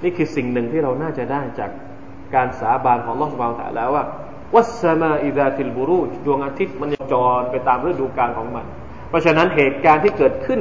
[0.03, 1.71] นี่คือสิ่งหนึ่งที่เราน่าจะได้จาก
[2.35, 4.05] การสาบานของลอสบางแต่แล้วว่า
[4.55, 8.67] วัสมาอิดาติลบูรูดวงอาทิตย์มันจรไปตามฤดูกาลของมัน
[9.09, 10.61] เพราะฉะนั้นเหตุการณ์ที่เกิดขึ้น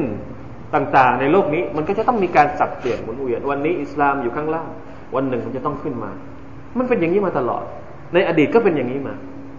[0.75, 4.69] ต่างๆ ในโลกนี้มันก็จะต้องมีการสับเปลี่ยนหมุนเวียนวันนี้อิสลามอยู่ข้างล่าง
[5.15, 6.11] วันหนึ่งมันจะต้องขึ้นมา
[6.77, 7.63] มันเป็นอย่างนี้มาตลอด
[8.13, 9.15] ในอดีตก็เป็นอย่างนี้มา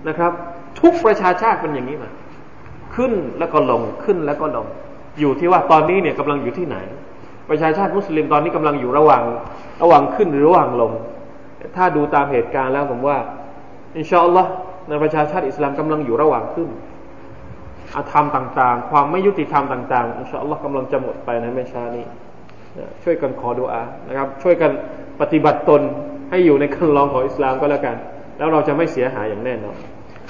[0.09, 0.33] นะครับ
[0.81, 2.11] ทุกประชาชาติเป็นอย่างนี้มา
[2.95, 4.67] ขึ้นแล้วก็ลงขึ้นแล้วก็ลง
[5.21, 6.77] อยู่ที่ว่าตอนนี้เนี่ยกำลังอยู่ที่ไหน
[7.53, 9.23] ประชาชาติมุสลิมตอนนี้กำลังอยู่ระหว่าง
[9.83, 10.93] ระหว่างขึ้นหรือระหว่างลง
[11.77, 13.19] ถ้าดูตามเหตุการณ์แล้วผมว่า
[13.99, 14.51] อินชาอัลลอฮ์
[14.89, 16.69] ในประชาชาติอิสลามกำลังอยู่ระหว่างขึ้น
[17.97, 22.05] อาธรรมต่างๆ ความไม่ยุติธรรมต่างๆอินชาอัลลอฮ์กำลังจะหมดไปในไม่ช้านี้
[23.03, 24.71] ช่วยกันขอดุอานะครับ ช่วยกัน
[25.21, 25.83] ปฏิบัติตน
[26.31, 27.97] ให้อยู่ในคันลองของอิสลามก็แล้วกัน
[28.39, 29.77] แล้วเราจะไม่เสียหายอย่างแน่นอน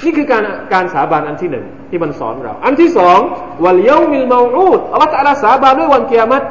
[0.04, 3.18] นี่คือการการสาบานอันที่หนึ่งที่มันสอนเรา อันที่สอง
[3.64, 6.44] วัลยามิลมาอูดอัลลอฮฺตะลาสาบานด้วยวันเกียรติ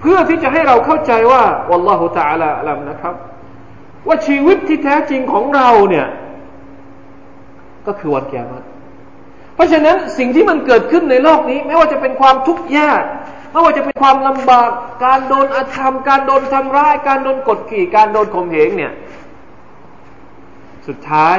[0.00, 3.14] เพื่อที่จะให้เราเข้าใจว่าวัลลอฮุตะอาลาลัมนะครับ
[4.06, 6.06] ว่าชีวิตที่แท้จริงของเราเนี่ย
[7.86, 8.60] ก็คือวันแก่มา
[9.54, 13.02] เพราะฉะนั้นสิ่งที่มันเกิดขึ้นในโลกนี้ ไม่ว่าจะเป็นความทุกข์ยาก
[13.52, 14.70] ไม่ว่าจะเป็นความลำบาก
[15.04, 18.92] การโดนอาธรรม การโดนทำร้าย การโดนกดขี่ การโดนข่มเหงเนี่ย
[20.86, 21.36] สุดท้าย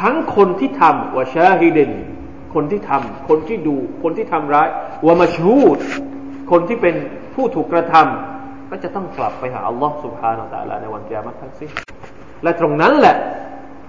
[0.00, 1.92] ทั้งคนที่ทำวะชาฮิดิน
[2.54, 4.68] คนที่ทำคนที่ดู คนที่ทำร้าย
[5.06, 5.76] วะมาชูด
[6.50, 6.94] คนที่เป็น
[7.34, 11.70] ผู้ถูกกระทำก็จะต้องกลับไปหาอัลลอฮ์สุบฮานาตะลาในวันเกิยามัทั้งสิ้น
[12.42, 13.16] และตรงนั้นแหละ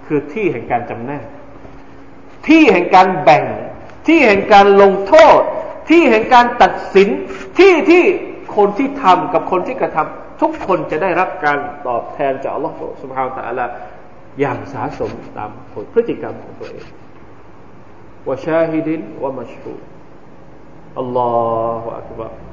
[0.06, 1.26] คือที่แห่งการจำแนก
[2.48, 3.44] ที่แห่งการแบ่ง
[4.08, 5.42] ที่แห่งการลงโทษ
[5.90, 7.08] ที่แห่งการตัดสิน
[7.58, 8.04] ที่ที่
[8.56, 13.66] คนที่ทำกับคนที่กระทำทุกคนจะได้รับการตอบแทนจากอัลลอฮ์สุบฮานาตะลา
[14.40, 16.86] อย่างสาสมตามผลพฤติกรรมของตัวเอง
[18.30, 19.74] วะชาฮิดินวะมัชฮู
[21.00, 21.32] อัลลอ
[21.82, 22.53] ฮฺอักบาร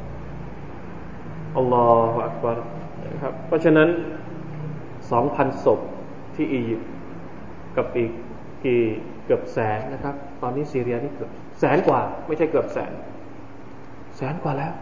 [1.56, 2.58] อัลลอฮฺอักบาร
[3.12, 3.88] นะครับ เพราะฉะนั้น
[5.10, 5.80] สองพันศพ
[6.34, 6.90] ที่อียิปต์
[7.76, 8.10] กับอีก
[8.64, 8.82] กี่
[9.24, 12.92] เกือบแสนนะครับ ตอนนี้ซีเรียนี่เกือบแสนกว่า ไม่ใช่เกือบแสน
[14.16, 14.72] แสนกว่าแล้ว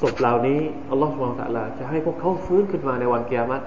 [0.00, 3.64] ศพเหล่านี้อัลลอฮฺสุบานตะลา จะให้พวกเขาฟื้นขึ้นมาในวันเกียรติ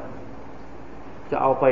[1.32, 1.66] จะเอาไป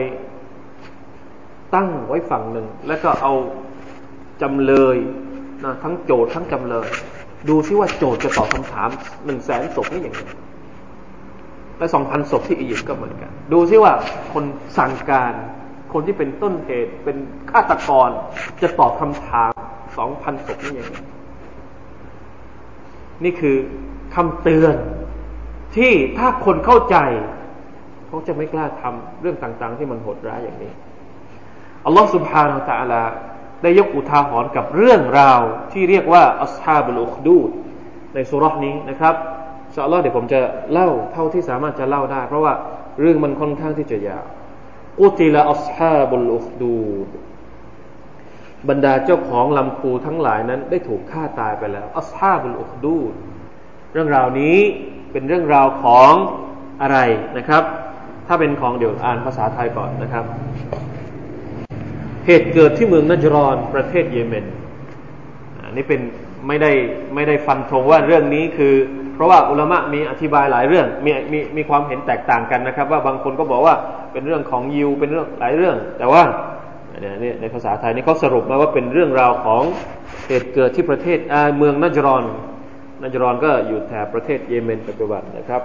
[1.75, 3.33] ตั้งไว้ฝั่งหนึ่ง แล้วก็เอา
[4.41, 4.97] จำเลย
[5.63, 6.87] นะทั้งโจทย์ทั้งจำเลย
[7.49, 8.89] ดูซิว่าโจทย์จะตอบคำถาม
[9.25, 10.21] หนึ่งแสนศพนี่อย่างไร
[11.77, 13.93] และสองพันศพที่อียิปต์ก็เหมือนกัน ดูซิว่า
[14.33, 14.43] คน
[14.77, 15.33] สั่งการ
[15.93, 17.17] คนที่เป็นต้นเหตุเป็น
[17.51, 18.09] ฆาตกร
[18.61, 19.51] จะตอบคำถาม
[19.97, 20.97] สองพันศพนี่อย่างไร
[23.23, 23.55] นี่คือ
[24.15, 24.75] คำเตือน
[25.75, 26.97] ที่ถ้าคนเข้าใจ
[28.07, 30.71] เขาจะไม่กล้าทำเรื่องต่างๆ ที่มันโหดร้ายอย่างนี้
[31.85, 33.09] อัลลอฮฺสุบฮานาอัลลอฮฺ
[33.61, 35.39] ได้ยกอุทาหรณ์กับเรื่องราว
[35.71, 37.49] ที่เรียกว่าอัสฮาบุลอุคดูด
[38.13, 39.15] ในสุรษนี้นะครับ
[39.73, 40.39] สัลอฮ์เดี๋ยวผมจะ
[40.71, 42.53] เล่าเท่าที่สามารถจะเล่าได้ เพราะว่า
[42.99, 44.25] เรื่องมันค่อนข้างที่จะยาว
[44.99, 47.09] กุติละอัสฮาบุลอุคดูด
[48.69, 53.13] บรรดาเจ้าของลำพูทั้งหลายนั้น ได้ถูกฆ่าตายไปแล้วอัสฮาบุลอุคดูด
[53.93, 54.57] เรื่องราวนี้
[55.11, 56.13] เป็นเรื่องราวของ
[56.81, 56.97] อะไร
[57.37, 57.63] นะครับ
[58.27, 60.25] ถ้าเป็นของเดี๋ยวอ่านภาษาไทยก่อนนะครับ
[62.25, 64.45] เหตุเกิดที่เมืองนัจรอนประเทศเยเมน
[65.65, 66.01] อันนี้เป็น
[66.47, 66.71] ไม่ได้
[67.15, 68.73] ไม่ได้ฟันธงว่าเรื่องนี้คือ
[69.13, 73.75] เพราะว่าอุลามะมีอธิบายหลายเรื่องมีมีมีความเห็นแตกต่างกันนะครับ ว่าบางคนก็บอกว่า
[74.11, 76.23] เป็นเรื่องของยิวเป็นเรื่องหลายเรื่อง แต่ว่า
[77.01, 79.63] เนี่ยในภาษาไทยนี่เขาสรุปมาว่าเป็นเรื่องราวของ
[80.27, 81.19] เหตุเกิดที่ประเทศ
[81.57, 82.23] เมืองนัจรอน
[83.01, 85.61] นัจรอนก็อยู่แถบประเทศเยเมนปัจจุบันนะครับ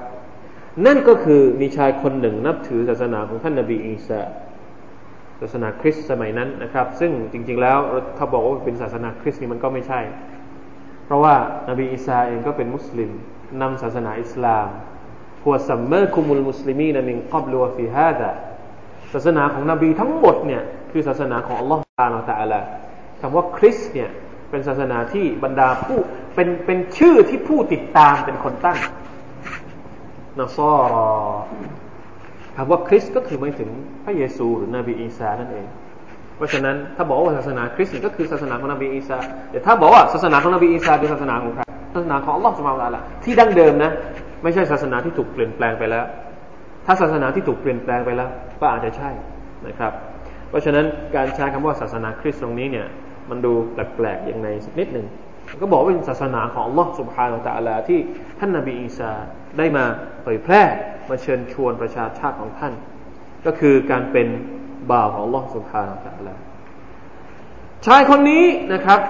[0.87, 4.20] นั่นก็คือมีชายคนหนึ่งนับถือศาสนาของท่านนบีอีสา
[5.40, 7.79] ศาสนาคริสต์สมัยนั้นนะครับ ซึ่งจริง ๆ แล้ว
[8.16, 10.00] ถ้าบอกว่าเป็นศาสนาคริสต์นี่มันก็ไม่ใช่
[11.05, 11.35] เพราะว่า
[11.68, 13.11] นาบีอีสาเองก็เป็นมุสลิม
[13.61, 14.66] นำศาสนาอิสลาม
[15.44, 18.31] هو سماكم المسلمين من قبل وفي هذا
[19.12, 22.55] ศาสนาของนบีทั้งหมดเนี่ยคือศาสนาของอัลลอฮฺตาลาตะอัล
[23.20, 24.11] คำว่าคริสต์เนี่ย
[24.50, 25.98] เป็นศาสนาที่บรรดาผู้
[26.35, 28.79] เป็นเป็นชื่อที่ผู้ติดตามเป็นคนตั้ง
[30.38, 31.11] نصارى
[32.62, 33.70] คำว่าคริสต์ก็คือหมายถึง
[34.05, 35.66] พระเยซูหรือนบีอีสานั่นเอง
[36.37, 39.18] เพราะฉะนั้นถ้าบอกว่าศาสนาคริสต์ก็คือศาสนาของนบีอีสา
[39.51, 41.62] แต่ถ้าบอกว่าศาสนาของนบีอีสาเป็นศาสนาของใคร
[41.94, 43.90] ศาสนาของอัลลอฮฺสุบฮานตะละที่ดั้งเดิมนะ
[44.42, 46.05] ไม่ใช่ศาสนาที่ถูกเปลี่ยนแปลงไปแล้ว
[46.87, 49.11] ถ้าศาสนาที่ถูกเปลี่ยนแปลงไปแล้ว ก็อาจจะใช่
[49.66, 49.92] นะครับ
[50.49, 50.85] เพราะฉะนั้น
[51.16, 52.87] การใช้คำว่าศาสนาคริสต์ตรงนี้เนี่ย
[53.31, 55.07] มันดูแปลกๆอย่างไรสักนิดหนึ่ง
[55.62, 57.99] ก็บอกว่าเป็นศาสนาของอัลลอฮ์สุบฮานาตะลาที่
[58.38, 59.11] ท่านนบีอีสา
[59.59, 59.85] ได้มา
[60.23, 60.62] เผยแพร่
[61.11, 62.73] มาเชิญชวนประชาชาติของท่าน
[63.46, 64.29] ก็คือการเป็น
[64.90, 66.35] บ่าวของอัลลอฮ์สุบฮานาตะลา
[67.87, 69.01] ชายคนนี้นะครับ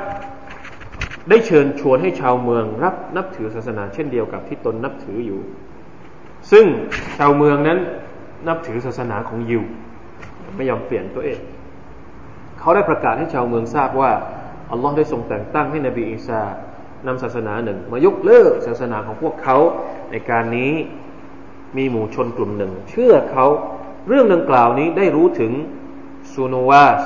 [1.29, 5.41] ได้เชิญชวนให้ชาวเมืองรับนับถือศาสนาเช่นเดียวกับที่ตนนับถืออยู่
[6.51, 6.65] ซึ่ง
[7.19, 7.79] ชาวเมืองนั้น
[8.49, 9.63] นับถือศาสนาของยิว
[10.57, 11.41] ไม่ยอมเปลี่ยนตัวเอง
[12.59, 14.13] เขาได้ประกาศให้ชาวเมืองทราบว่า
[14.71, 16.43] อัลลอฮ์ได้ทรงแต่งตั้งให้นบีอีสา
[17.07, 19.57] นำศาสนาหนึ่ง มายกเลิกศาสนาของพวกเขา
[20.11, 20.73] ในการนี้
[21.77, 23.47] มีหมู่ชนกลุ่มหนึ่ง เชื่อเขา
[24.09, 25.53] เรื่องดังกล่าวนี้ได้รู้ถึง
[26.33, 27.03] ซูโนวาส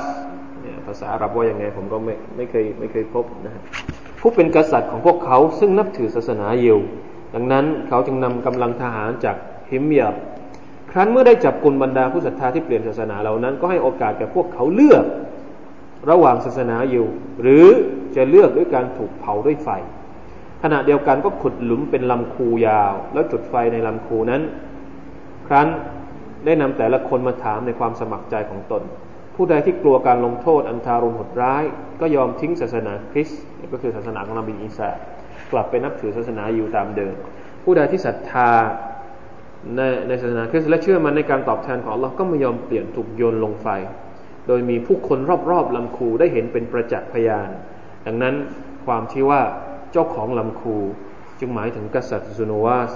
[0.85, 3.63] ภาษาอาหรับว่ายังไง ผมก็ไม่ไม่เคยไม่เคยพบนะฮะ
[4.19, 6.79] ผู้เป็นกษัตริย์ของพวกเขาซึ่งนับถือศาสนายิว
[7.35, 9.35] ดังนั้นเขาจึงนำกำลังทหารจาก
[9.71, 10.09] ฮิมยา
[10.91, 15.05] ครั้นเมื่อได้จับกลุ่มบรรดาผู้ศรัทธาที่เปลี่ยนศาสนาเหล่านั้น ก็ให้โอกาสแก่พวกเขาเลือก
[16.09, 17.05] ระหว่างศาสนาอยู่
[17.41, 17.65] หรือ
[18.15, 19.69] จะเลือกด้วยการถูกเผาด้วยไฟ
[20.63, 24.41] ขณะเดียวกันก็ขุดหลุมเป็นลำคูยาว แล้วจุดไฟในลำคูนั้น
[25.47, 25.67] ครั้น
[26.45, 28.83] ได้นำแต่ละคนมาถามในความสมัครใจของตน
[29.35, 31.63] ผู้ใดที่กลัวการลงโทษอันทารุณหดร้าย
[32.01, 33.41] ก็ยอมทิ้งศาสนาคริสต์
[33.71, 34.89] ก็คือศาสนาของนบีอีสา
[35.51, 37.13] กลับไปนับถือศาสนาอยู่ตามเดิม
[37.63, 38.51] ผู้ใดที่ศรัทธา
[39.75, 43.67] ในในศาสนาคริสต์และเชื่อมันในการตอบแทนของเราก็ไม่ยอมเปลี่ยนถูกโยนลงไฟ
[44.47, 45.19] โดยมีผู้คน
[45.51, 47.49] รอบๆลำคูได้เห็นเป็นประจักษ์พยาน
[48.05, 48.35] ดังนั้น
[48.85, 49.41] ความที่ว่า
[49.97, 50.75] เจ้าของลำคู
[51.39, 52.91] จึงหมายถึงกษัตริย์ซูโนวาส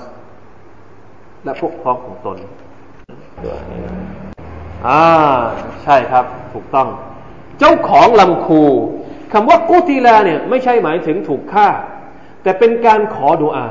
[1.43, 2.37] และพวกพ้องของตน
[4.87, 5.03] อ่า
[5.83, 6.87] ใช่ครับ ถูกต้อง
[7.59, 8.61] เจ้าของลำคู
[9.33, 11.67] คำว่ากุติลาเนี่ยไม่ใช่หมายถึงถูกฆ่า
[12.43, 13.67] แต่เป็นการขอดุอา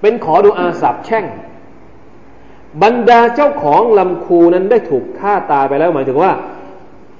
[0.00, 1.24] เป็นขอดุอาสาบแช่ง
[2.82, 6.32] บรรดาเจ้าของลำคูนั้นได้ถูกฆ่าตายไปแล้วหมายถึงว่า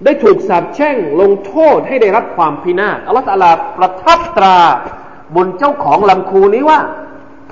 [0.05, 4.59] ได้ถูกสาปแช่งลงโทษให้ได้รับความพินาศอัลลอฮฺตาลาประทับตรา
[5.37, 6.81] บนเจ้าของลำคูนี้ว่า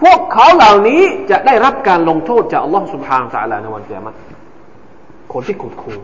[0.03, 4.17] พวกเขาเหล่านี้จะได้รับการลงโทษจากอัลลอฮฺสุบฮานตะลาในวันเกียรติ
[5.33, 5.95] คนที่ขุดคู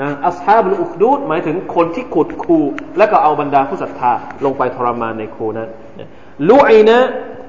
[0.00, 2.58] นะอัสฮาบุลอุคดูดหมายถึงคนที่ขุดคู
[2.98, 4.12] แล้วก็เอาบรรดาผู้ศรัทธา
[4.44, 5.68] ลงไปทรมานในคูนั้น
[6.50, 6.98] ลูอีนะ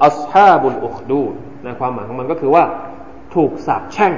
[0.05, 2.63] อัสฮาบุลอุคดูดในความหมายของมันก็คือว่า
[3.35, 4.13] ถูกสาปแช่ง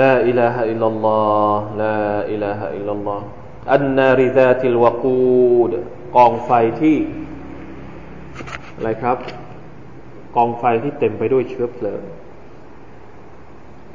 [0.00, 5.72] لا إله إلا الله لا إله إلا الله النار ذات الوقود
[6.16, 6.98] กองไฟที่
[8.76, 9.18] อะไรครับ
[10.36, 12.02] กองไฟที่เต็มไปด้วยเชื้อเพลิง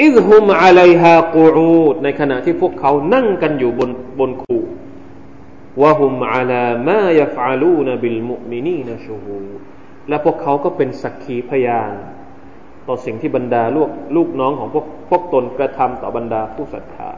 [0.04, 4.60] إذ هم عليها قعود ในขณะที่พวกเขานั่งกันอยู่บนบนคู
[5.82, 9.40] وهم على ما يفعلون بالمؤمنين شهود
[10.10, 11.94] และพวกเขาก็เป็นสักขีพยาน
[12.90, 17.10] ต่อสิ่งที่บรรดาลูกลูกน้องของพวกพวกตนกระทำต่อบรรดาผู้ศรัทธา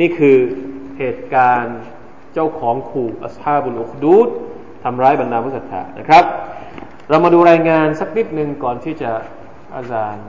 [0.00, 0.36] นี่คือ
[0.98, 1.78] เหตุการณ์
[2.34, 4.28] เจ้าของขู่อัสฮาบุลอุคดูด
[4.84, 6.24] ทำร้ายบรรดาผู้ศรัทธานะครับ
[7.08, 9.10] เรามาดูรายงานสักนิดหนึ่งก่อนที่จะ
[9.74, 10.26] อาจารย์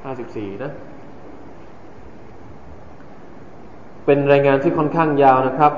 [0.00, 0.72] 54 นะ
[4.06, 5.72] เป็นรายงานที่ค่อนข้างยาวนะครับ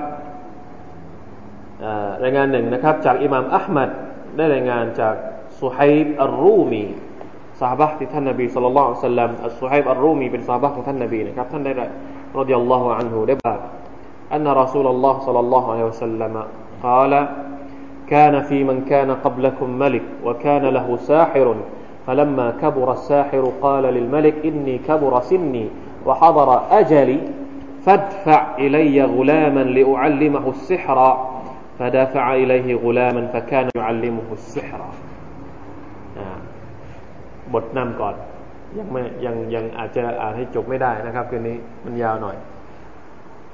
[2.24, 3.90] รายงานหนึ่งนะครับ จากอิหม่ามอัลมัด
[4.36, 5.14] ได้รายงานจาก
[5.61, 6.83] สุฮัยบอัลรูมี
[7.61, 11.73] สาบะที่ท่านนบีสุลต่านสัลลัมอัลสุฮัยบอัลรูมีเป็นสาบะของท่านนบีนะครับท่านได้
[12.39, 13.59] รดิยัลลอฮุอันฮุได้บอก
[14.35, 16.43] أن رسول الله صلى الله عليه وسلم
[16.83, 17.27] قال
[18.07, 21.55] كان في من كان قبلكم ملك وكان له ساحر
[22.07, 25.67] فلما كبر الساحر قال للملك إني كبر سني
[26.05, 27.19] وحضر أجلي
[27.85, 31.27] فادفع إلي غلاما لأعلمه السحر
[31.79, 34.79] فدفع إليه غلاما فكان يعلمه السحر
[37.54, 38.14] บทนำก่อน
[38.78, 42.36] ยังไม่ยังยังอาจจะอ่านให้จบไม่ได้นะครับคืนนี้มันยาวหน่อย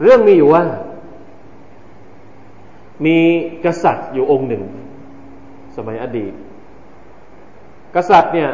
[0.02, 0.62] เรื่องมีอยู่ว่า
[3.06, 3.16] มี
[3.64, 4.62] กษัตริย์อยู่องค์หนึ่ง
[5.76, 6.32] สมัยอดีต
[7.96, 8.50] กษัตริย์เนี่ย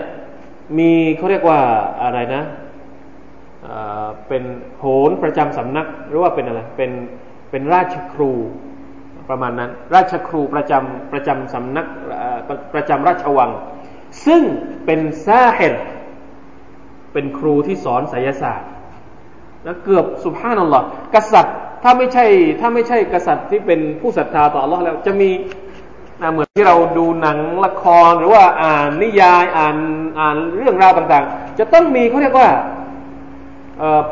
[0.78, 1.60] มีเขาเรียกว่า
[2.02, 2.42] อะไรนะ
[4.28, 4.42] เป็น
[4.78, 6.90] โหนประจำสำนัก หรือว่าเป็นอะไรเป็น
[7.50, 8.30] เป็นราชครู
[9.28, 11.86] ประมาณนั้น ราชครูประจำประจำสำนัก
[12.74, 13.50] ประจำราชวัง
[14.26, 14.42] ซึ่ง
[14.84, 15.74] เป็นซาเฮน
[17.12, 18.68] เป็นครูที่สอนไสยศาสตร์
[19.64, 20.82] แล้วเกือบสุภาพนั่นหรอ
[21.14, 22.26] กษัตริย์ถ้าไม่ใช่
[22.60, 25.30] ถ้าไม่ใช่กษัตริย์ที่เป็นผู้ศรัทธาต่อ Allah แล้วจะมี
[26.32, 29.76] เหมือนที่เราดูหนังละครหรือว่าอ่านนิยายอ่าน
[30.18, 32.48] อ่านเรื่องราวต่างๆ จะต้องมีเขาเรียกว่า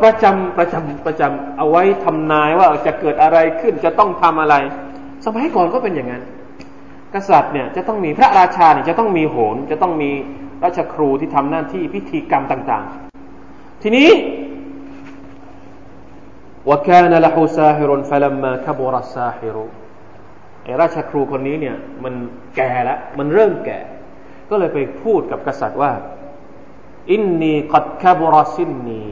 [0.03, 4.55] ประจำประจำประจำเอาไว้ทำนายว่าจะเกิดอะไรขึ้นจะต้องทำอะไร
[5.25, 6.23] สมัยก่อนก็เป็นอย่างนั้น
[7.16, 10.12] กษัตริย์เนี่ยจะต้องมีพระราชาเนี่ยจะต้องมีโหนจะต้องมี
[10.64, 12.86] ราชครูที่ทำหน้าที่พิธีกรรมต่าง
[13.34, 14.10] ๆ ทีนี้
[16.70, 19.56] وكان له ساحر فلما كبر الساحر
[20.64, 22.14] ไอ้ราชครูคนนี้เนี่ยมัน
[22.56, 23.80] แก่แล้วมันเริ่มแก่
[24.50, 25.92] ก็เลยไปพูดกับกษัตริย์ว่า
[27.12, 29.04] อินนีกัดคาบุรสินนี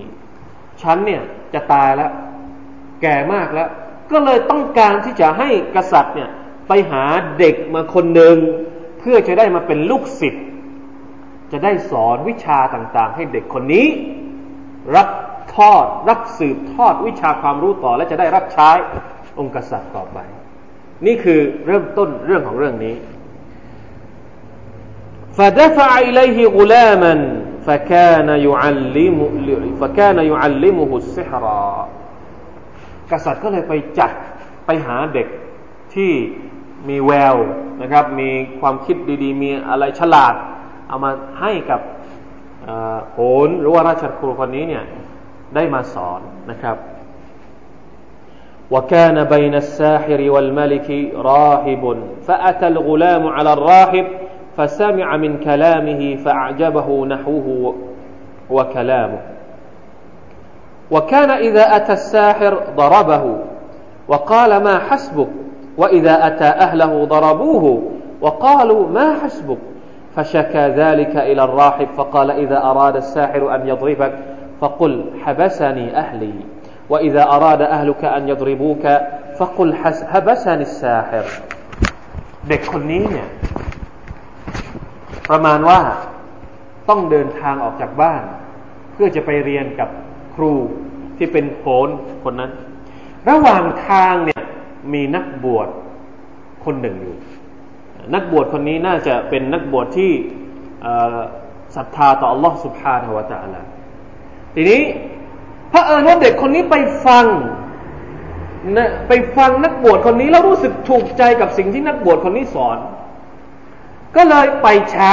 [0.81, 1.21] ฉันเนี่ย
[1.53, 2.11] จะตายแล้ว
[3.01, 3.69] แก่มากแล้ว
[4.11, 6.29] ก็เลยต้องการที่จะให้กษัตริย์เนี่ย
[6.67, 7.03] ไปหา
[7.39, 8.35] เด็กมาคนหนึ่ง
[8.99, 10.45] เพื่อจะได้มาเป็นลูกศิษย์
[11.51, 13.87] จะได้สอนวิชาต่างๆ ให้เด็กคนนี้
[14.95, 15.09] รับ
[15.55, 18.69] ทอดรับสืบทอดวิชาความรู้ต่อ และจะได้รับใช้
[19.39, 20.17] องค์กษัตริย์ต่อไป
[21.05, 22.95] นี่คือเริ่มต้นเรื่องของเรื่องนี้
[25.37, 27.15] فدفع إليه غلاما
[27.67, 29.19] فكان يعلم
[29.81, 31.45] فكان يعلمه السحر
[33.11, 34.11] กษัตริย์ก็เลยไปจัด
[34.65, 35.27] ไปหาเด็ก
[35.93, 36.11] ที่
[36.89, 37.37] มีแวว
[37.81, 38.29] นะครับ มี
[38.59, 40.33] ความคิดดีๆ มีอะไรฉลาด
[40.87, 41.81] เอามาให้กับ
[43.13, 44.83] โหนหรือว่าราชครูคนนี้เนี่ย
[45.55, 46.77] ได้มาสอนนะครับ
[48.71, 51.83] وكان بين الساحر والملك راهب
[52.27, 54.07] فأتى الغلام على الراهب
[54.57, 57.75] فسمع من كلامه فأعجبه نحوه
[58.49, 59.19] وكلامه
[60.91, 63.37] وكان إذا أتى الساحر ضربه
[64.07, 65.29] وقال ما حسبك
[65.77, 67.91] وإذا أتى أهله ضربوه
[68.21, 69.57] وقالوا ما حسبك
[70.15, 74.13] فشكى ذلك إلى الراحب فقال إذا أراد الساحر أن يضربك
[74.61, 76.33] فقل حبسني أهلي
[76.89, 78.85] وإذا أراد أهلك أن يضربوك
[79.37, 79.75] فقل
[80.11, 81.25] حبسني الساحر
[82.49, 83.27] เด็กคนนี้เนี่ย
[85.29, 85.79] ประมาณว่า
[86.89, 88.23] ต้องเดินทางออกจากบ้าน
[88.93, 89.89] เพื่อจะไปเรียนกับ
[90.35, 90.53] ครู
[91.17, 91.89] ที่เป็นโหน
[92.23, 92.51] คนนั้น
[93.29, 94.43] ระหว่างทางเนี่ย
[94.93, 95.67] มีนักบวช
[96.65, 97.15] คนหนึ่งอยู่
[98.13, 100.11] นักบวชคนนี้น่าจะเป็นนักบวชที่
[101.75, 103.61] ศรัทธาต่อ Allah سبحانه และ تعالى
[104.55, 104.81] ทีนี้
[105.71, 107.25] พระเอิญว่าเด็กคนนี้ไปฟัง
[108.77, 112.77] นะไปฟังนักบวชคนนี้แล้วรู้สึกถูกใจกับสิ่งที่นักบวชคนนี้สอน
[114.15, 115.11] ก็เลยไปช้า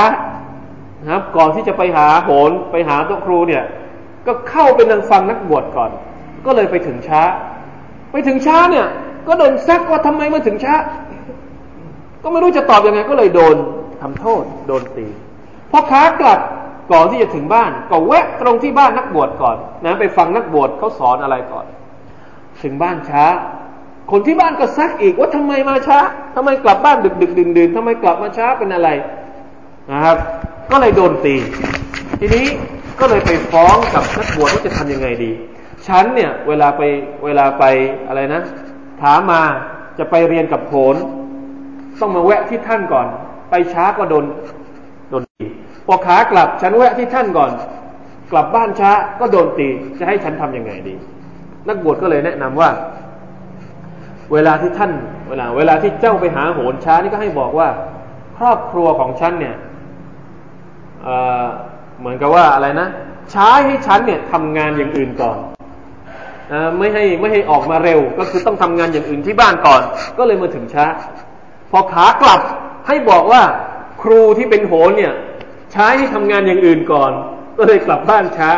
[1.03, 3.65] นะครับ ก่อนที่จะไปหาโหนไปหาตัวครูเนี่ย
[4.27, 5.91] ก็เข้าไปนั่งฟังนักบวชก่อน
[6.47, 7.23] ก็เลยไปถึงช้า
[8.13, 8.87] ไปถึงช้าเนี่ย
[9.28, 10.76] ก็โดนซักว่าทำไมมาถึงช้า
[12.24, 13.56] ก็ไม่รู้จะตอบยังไง ก็เลยโดน
[14.02, 15.08] ทำโทษ โดนตี
[15.72, 16.40] พอขากลับ
[16.92, 21.66] ก่อนที่จะถึงบ้าน ก็แวะตรงที่บ้านนักบวชก่อนนะไปฟังนักบวชเขาสอนอะไรก่อน
[22.64, 23.26] ถึงบ้านช้า
[24.12, 26.00] คนที่บ้านก็ซักอีกว่าทำไมมาช้า
[26.36, 28.90] ทำไมกลับบ้านดึกดึกดื่นดื่นทำไมกลับมาช้าเป็นอะไร
[29.92, 30.18] นะครับ
[30.72, 31.36] ก็เลยโดนตี
[32.20, 32.46] ทีนี้
[33.00, 35.32] ก็เลยไปฟ้องกับนักบวชว่าจะทำยังไงดี
[35.88, 36.82] ฉันเนี่ยเวลาไป
[37.26, 37.64] เวลาไป
[38.08, 38.42] อะไรนะ
[39.02, 39.42] ถามมา
[40.00, 40.96] จะไปเรียนกับโผน
[42.00, 43.08] ต้องมาแวะที่ท่านก่อน
[43.50, 44.26] ไปช้าก็โดน
[45.10, 45.46] โดนตี
[45.88, 47.52] พอขากลับฉันแวะที่ท่านก่อน
[48.32, 49.68] กลับบ้านช้าก็โดนตี
[50.00, 50.96] จะให้ฉันทํำยังไงดี
[51.68, 52.70] นักบวชก็เลยแนะนำว่า
[54.34, 54.92] เวลาที่ท่าน
[55.30, 57.68] เวลา เวลาที่เจ้าไปหาโหนช้านี่ก็ให้บอกว่า
[58.38, 59.56] ครอบครัวของฉันเนี่ย
[61.04, 62.88] เเหมือนกับว่าอะไรนะ
[63.32, 65.38] ใช้ให้ฉันเนี่ยทำงานอย่างอื่นก่อน
[66.78, 69.82] ไม่ให้ไม่ให้ออกมาเร็ว ก็คือต้องทำงานอย่างอื่นที่บ้านก่อน
[70.18, 70.86] ก็เลยมาถึงช้า
[71.72, 72.42] พอขากลับ
[72.88, 73.42] ให้บอกว่า
[74.02, 75.14] ครูที่เป็นโหนเนี่ย
[75.72, 77.12] ใช้ให้ทำงานอย่างอื่นก่อน
[77.58, 78.50] ก็เลยกลับบ้านช้า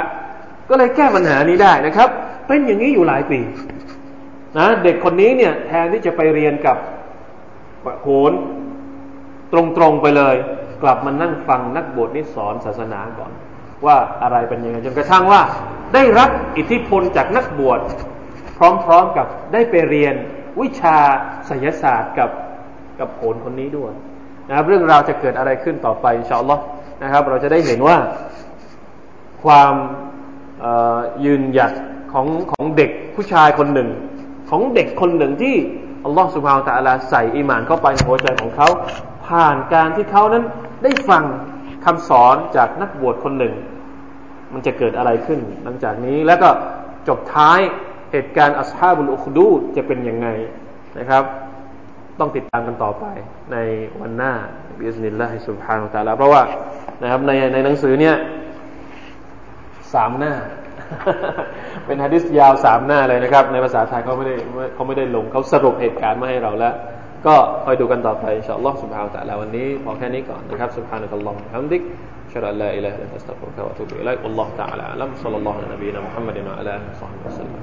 [0.70, 2.10] ก็เลยแก้ปัญหานี้ได้นะครับ
[2.48, 3.40] เป็นอย่างนี้อยู่หลายปี
[4.58, 6.78] นะเด็กคนนี้เนี่ยแทนที่จะไปเรียนกับ
[8.02, 8.32] โหน
[9.54, 10.36] ตรงๆไปเลย
[10.84, 13.32] กลับมานั่งฟังนักบวชนี่สอนศาสนาก่อน
[13.88, 15.42] ว่าอะไรเป็นยังไงจนกระทั่งว่า
[15.94, 17.80] ได้รับอิทธิพลจากนักบวช
[18.86, 20.16] พร้อมๆกับได้ไปเรียน
[20.62, 20.98] วิชา
[21.50, 22.30] ศิลศาสตร์กับ
[23.00, 23.92] กับโขนคนนี้ด้วย
[24.48, 26.62] นะครับเรื่องราวจะเกิดอะไรขึ้นต่อไปอินชาอัลลอฮ์
[27.04, 27.98] นะครับ เราจะได้เห็นว่า
[29.44, 29.74] ความ
[31.26, 31.74] ยืนหยัด
[32.14, 33.90] ของของเด็กผู้ชายคนหนึ่ง
[34.50, 35.56] ของเด็กคนหนึ่งที่
[36.06, 38.68] อัลลอฮ์สุบฮาวตะอัลาใส่อิมานเข้าไปในหัวใจของเขา
[39.28, 40.44] ผ่านการที่เขานั้น
[40.84, 41.24] ได้ฟัง
[41.86, 43.54] คำสอนจากนักบวชคนหนึ่ง
[44.54, 46.50] มันจะเกิดอะไรขึ้น หลังจากนี้แล้วก็
[47.08, 47.60] จบท้าย
[48.12, 50.28] เหตุการณ์อัสฮาบุลอุคดูจะเป็นยังไง
[51.00, 51.24] นะครับ
[52.20, 53.06] ต้องติดตามกันต่อไป
[53.52, 53.58] ใน
[54.02, 54.34] วันหน้า
[54.78, 56.42] บิสนิลลาฮิสุบฮานุตะลาเพราะว่า
[57.02, 58.16] นะครับในในหนังสือเนี่ย
[59.94, 60.34] สามหน้า
[61.86, 64.36] เป็นฮะดิษยาวสามหน้าเลยนะครับ ในภาษาไทยเขาไม่ได้
[64.74, 66.74] เขาไม่ได้ลงเขาสรุปเหตุการณ์มาให้เราแล้ว
[67.27, 67.35] ก็
[67.65, 71.83] คอยดูกันต่อไปอินชาอัลลอฮ์ سبحانه และ تعالى วันนี้พอแค่นี้ก่อนนะครับ سبحانك اللهم وبحمدك
[72.29, 75.67] أشهد أن لا إله إلا أنت أستغفرك وأتوب إليك والله تعالى أعلم صلى الله على
[75.75, 77.61] نبينا محمد وعلى آله وصحبه وسلم